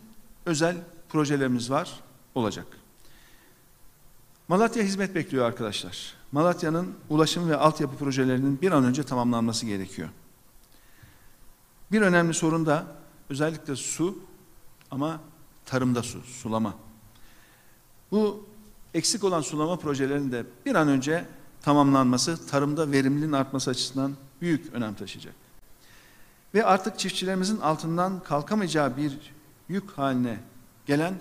[0.46, 0.76] özel
[1.08, 2.00] projelerimiz var,
[2.34, 2.66] olacak.
[4.48, 6.14] Malatya hizmet bekliyor arkadaşlar.
[6.32, 10.08] Malatya'nın ulaşım ve altyapı projelerinin bir an önce tamamlanması gerekiyor.
[11.92, 12.86] Bir önemli sorun da
[13.30, 14.18] özellikle su
[14.90, 15.20] ama
[15.66, 16.74] tarımda su, sulama.
[18.10, 18.46] Bu
[18.94, 21.24] eksik olan sulama projelerinin de bir an önce
[21.62, 25.34] tamamlanması tarımda verimliliğin artması açısından büyük önem taşıyacak.
[26.54, 29.18] Ve artık çiftçilerimizin altından kalkamayacağı bir
[29.68, 30.38] yük haline
[30.86, 31.14] gelen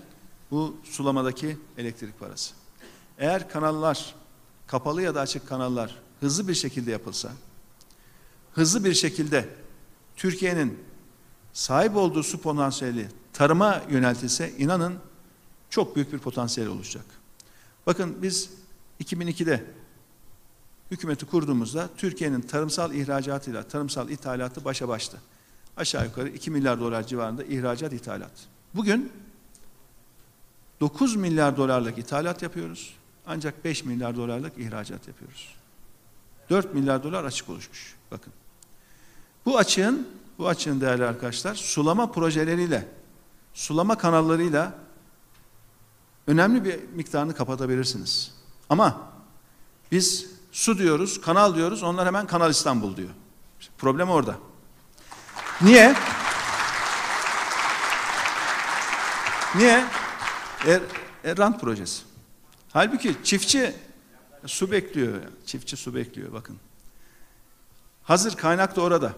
[0.51, 2.53] bu sulamadaki elektrik parası.
[3.17, 4.15] Eğer kanallar,
[4.67, 7.31] kapalı ya da açık kanallar hızlı bir şekilde yapılsa,
[8.53, 9.49] hızlı bir şekilde
[10.15, 10.79] Türkiye'nin
[11.53, 14.95] sahip olduğu su potansiyeli tarıma yöneltilse inanın
[15.69, 17.05] çok büyük bir potansiyel oluşacak.
[17.85, 18.49] Bakın biz
[19.03, 19.65] 2002'de
[20.91, 25.21] hükümeti kurduğumuzda Türkiye'nin tarımsal ihracatıyla tarımsal ithalatı başa baştı.
[25.77, 28.31] Aşağı yukarı 2 milyar dolar civarında ihracat ithalat.
[28.75, 29.11] Bugün
[30.81, 32.93] 9 milyar dolarlık ithalat yapıyoruz.
[33.27, 35.55] Ancak 5 milyar dolarlık ihracat yapıyoruz.
[36.49, 37.95] 4 milyar dolar açık oluşmuş.
[38.11, 38.33] Bakın.
[39.45, 40.07] Bu açığın,
[40.37, 42.87] bu açığın değerli arkadaşlar, sulama projeleriyle,
[43.53, 44.73] sulama kanallarıyla
[46.31, 48.31] önemli bir miktarını kapatabilirsiniz.
[48.69, 49.11] Ama
[49.91, 53.09] biz su diyoruz, kanal diyoruz, onlar hemen Kanal İstanbul diyor.
[53.59, 54.35] İşte problem orada.
[55.61, 55.95] Niye?
[59.55, 59.85] Niye?
[60.67, 60.81] Er,
[61.23, 62.03] er, rant projesi.
[62.73, 63.75] Halbuki çiftçi
[64.45, 65.21] su bekliyor.
[65.45, 66.57] Çiftçi su bekliyor bakın.
[68.03, 69.13] Hazır kaynak da orada.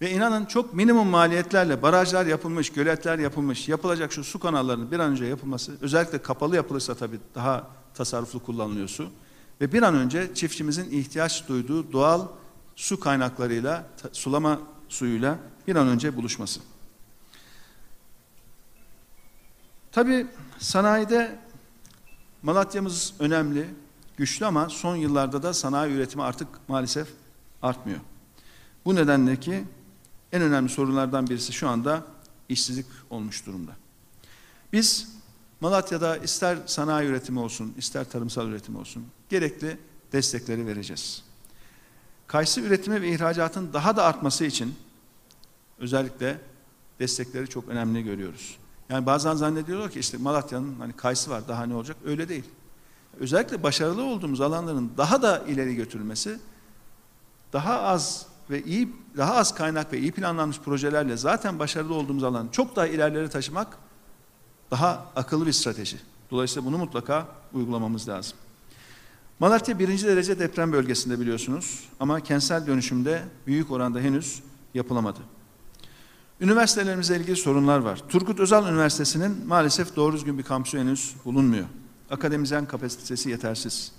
[0.00, 5.10] Ve inanın çok minimum maliyetlerle barajlar yapılmış, göletler yapılmış, yapılacak şu su kanallarının bir an
[5.10, 9.08] önce yapılması, özellikle kapalı yapılırsa tabii daha tasarruflu kullanılıyor su.
[9.60, 12.26] Ve bir an önce çiftçimizin ihtiyaç duyduğu doğal
[12.76, 16.60] su kaynaklarıyla, sulama suyuyla bir an önce buluşması.
[19.92, 20.26] Tabii
[20.58, 21.38] sanayide
[22.42, 23.66] Malatya'mız önemli,
[24.16, 27.08] güçlü ama son yıllarda da sanayi üretimi artık maalesef
[27.62, 28.00] artmıyor.
[28.84, 29.64] Bu nedenle ki
[30.34, 32.04] en önemli sorunlardan birisi şu anda
[32.48, 33.72] işsizlik olmuş durumda.
[34.72, 35.08] Biz
[35.60, 39.78] Malatya'da ister sanayi üretimi olsun, ister tarımsal üretim olsun gerekli
[40.12, 41.22] destekleri vereceğiz.
[42.26, 44.74] Kayısı üretimi ve ihracatın daha da artması için
[45.78, 46.40] özellikle
[47.00, 48.56] destekleri çok önemli görüyoruz.
[48.88, 51.96] Yani bazen zannediyorlar ki işte Malatya'nın hani kayısı var daha ne olacak?
[52.04, 52.44] Öyle değil.
[53.20, 56.38] Özellikle başarılı olduğumuz alanların daha da ileri götürülmesi
[57.52, 62.52] daha az ve iyi daha az kaynak ve iyi planlanmış projelerle zaten başarılı olduğumuz alanı
[62.52, 63.78] çok daha ilerlere taşımak
[64.70, 65.96] daha akıllı bir strateji.
[66.30, 68.36] Dolayısıyla bunu mutlaka uygulamamız lazım.
[69.38, 74.42] Malatya birinci derece deprem bölgesinde biliyorsunuz ama kentsel dönüşümde büyük oranda henüz
[74.74, 75.20] yapılamadı.
[76.40, 78.02] Üniversitelerimizle ilgili sorunlar var.
[78.08, 81.64] Turgut Özal Üniversitesi'nin maalesef doğru düzgün bir kampüsü henüz bulunmuyor.
[82.10, 83.92] Akademisyen kapasitesi yetersiz.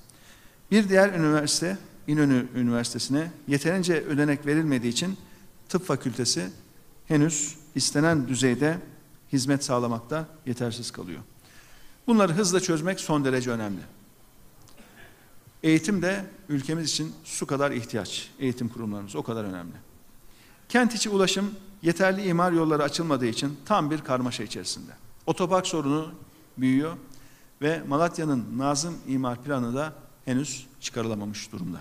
[0.72, 1.78] Bir diğer üniversite
[2.08, 5.18] İnönü Üniversitesi'ne yeterince ödenek verilmediği için
[5.70, 6.50] tıp fakültesi
[7.08, 8.80] henüz istenen düzeyde
[9.34, 11.22] hizmet sağlamakta yetersiz kalıyor.
[12.08, 13.82] Bunları hızla çözmek son derece önemli.
[15.64, 18.32] Eğitim de ülkemiz için su kadar ihtiyaç.
[18.40, 19.74] Eğitim kurumlarımız o kadar önemli.
[20.70, 21.52] Kent içi ulaşım
[21.82, 24.92] yeterli imar yolları açılmadığı için tam bir karmaşa içerisinde.
[25.26, 26.12] Otopark sorunu
[26.58, 26.98] büyüyor
[27.62, 29.94] ve Malatya'nın Nazım imar planı da
[30.26, 31.78] henüz çıkarılamamış durumda.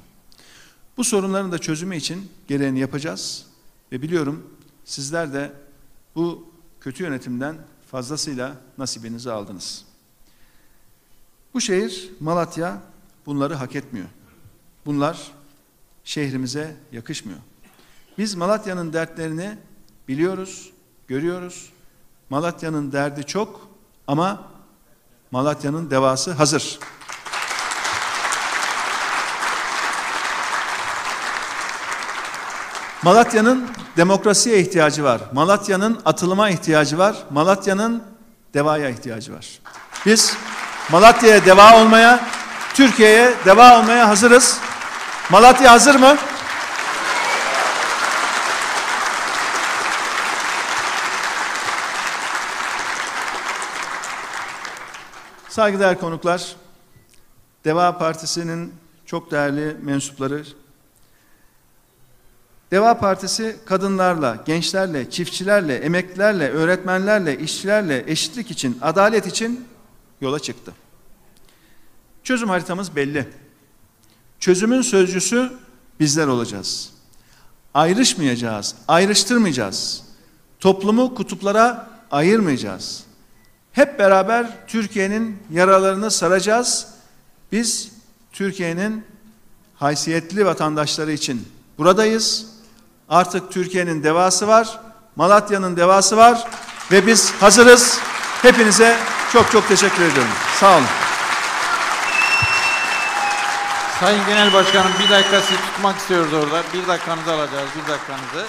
[0.97, 3.47] Bu sorunların da çözümü için gereğini yapacağız
[3.93, 4.51] ve biliyorum
[4.85, 5.53] sizler de
[6.15, 6.49] bu
[6.81, 7.57] kötü yönetimden
[7.91, 9.85] fazlasıyla nasibinizi aldınız.
[11.55, 12.83] Bu şehir Malatya
[13.27, 14.07] bunları hak etmiyor.
[14.87, 15.33] Bunlar
[16.05, 17.39] şehrimize yakışmıyor.
[18.19, 19.59] Biz Malatya'nın dertlerini
[20.09, 20.73] biliyoruz,
[21.09, 21.73] görüyoruz.
[22.31, 23.69] Malatya'nın derdi çok
[24.07, 24.51] ama
[25.31, 26.79] Malatya'nın devası hazır.
[33.05, 35.21] Malatya'nın demokrasiye ihtiyacı var.
[35.33, 37.17] Malatya'nın atılıma ihtiyacı var.
[37.31, 38.03] Malatya'nın
[38.55, 39.61] devaya ihtiyacı var.
[40.07, 40.37] Biz
[40.91, 42.29] Malatya'ya deva olmaya,
[42.75, 44.59] Türkiye'ye deva olmaya hazırız.
[45.31, 46.17] Malatya hazır mı?
[55.49, 56.57] Saygıdeğer konuklar,
[57.65, 58.75] Deva Partisi'nin
[59.07, 60.45] çok değerli mensupları,
[62.75, 69.69] Deva Partisi kadınlarla, gençlerle, çiftçilerle, emeklilerle, öğretmenlerle, işçilerle eşitlik için, adalet için
[70.21, 70.73] yola çıktı.
[72.25, 73.29] Çözüm haritamız belli.
[74.41, 75.53] Çözümün sözcüsü
[76.01, 76.91] bizler olacağız.
[77.75, 80.03] Ayrışmayacağız, ayrıştırmayacağız.
[80.61, 83.05] Toplumu kutuplara ayırmayacağız.
[83.73, 86.87] Hep beraber Türkiye'nin yaralarını saracağız.
[87.53, 87.93] Biz
[88.33, 89.05] Türkiye'nin
[89.75, 91.49] haysiyetli vatandaşları için
[91.79, 92.54] buradayız.
[93.09, 94.79] Artık Türkiye'nin devası var,
[95.17, 96.45] Malatya'nın devası var
[96.93, 97.99] ve biz hazırız.
[98.43, 98.97] Hepinize
[99.33, 100.33] çok çok teşekkür ediyorum.
[100.61, 100.87] Sağ olun.
[104.01, 106.63] Sayın Genel Başkanım bir dakika sizi tutmak istiyoruz orada.
[106.75, 108.47] Bir dakikanızı alacağız, bir dakikanızı.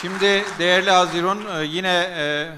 [0.00, 2.48] Şimdi değerli Haziron e, yine e,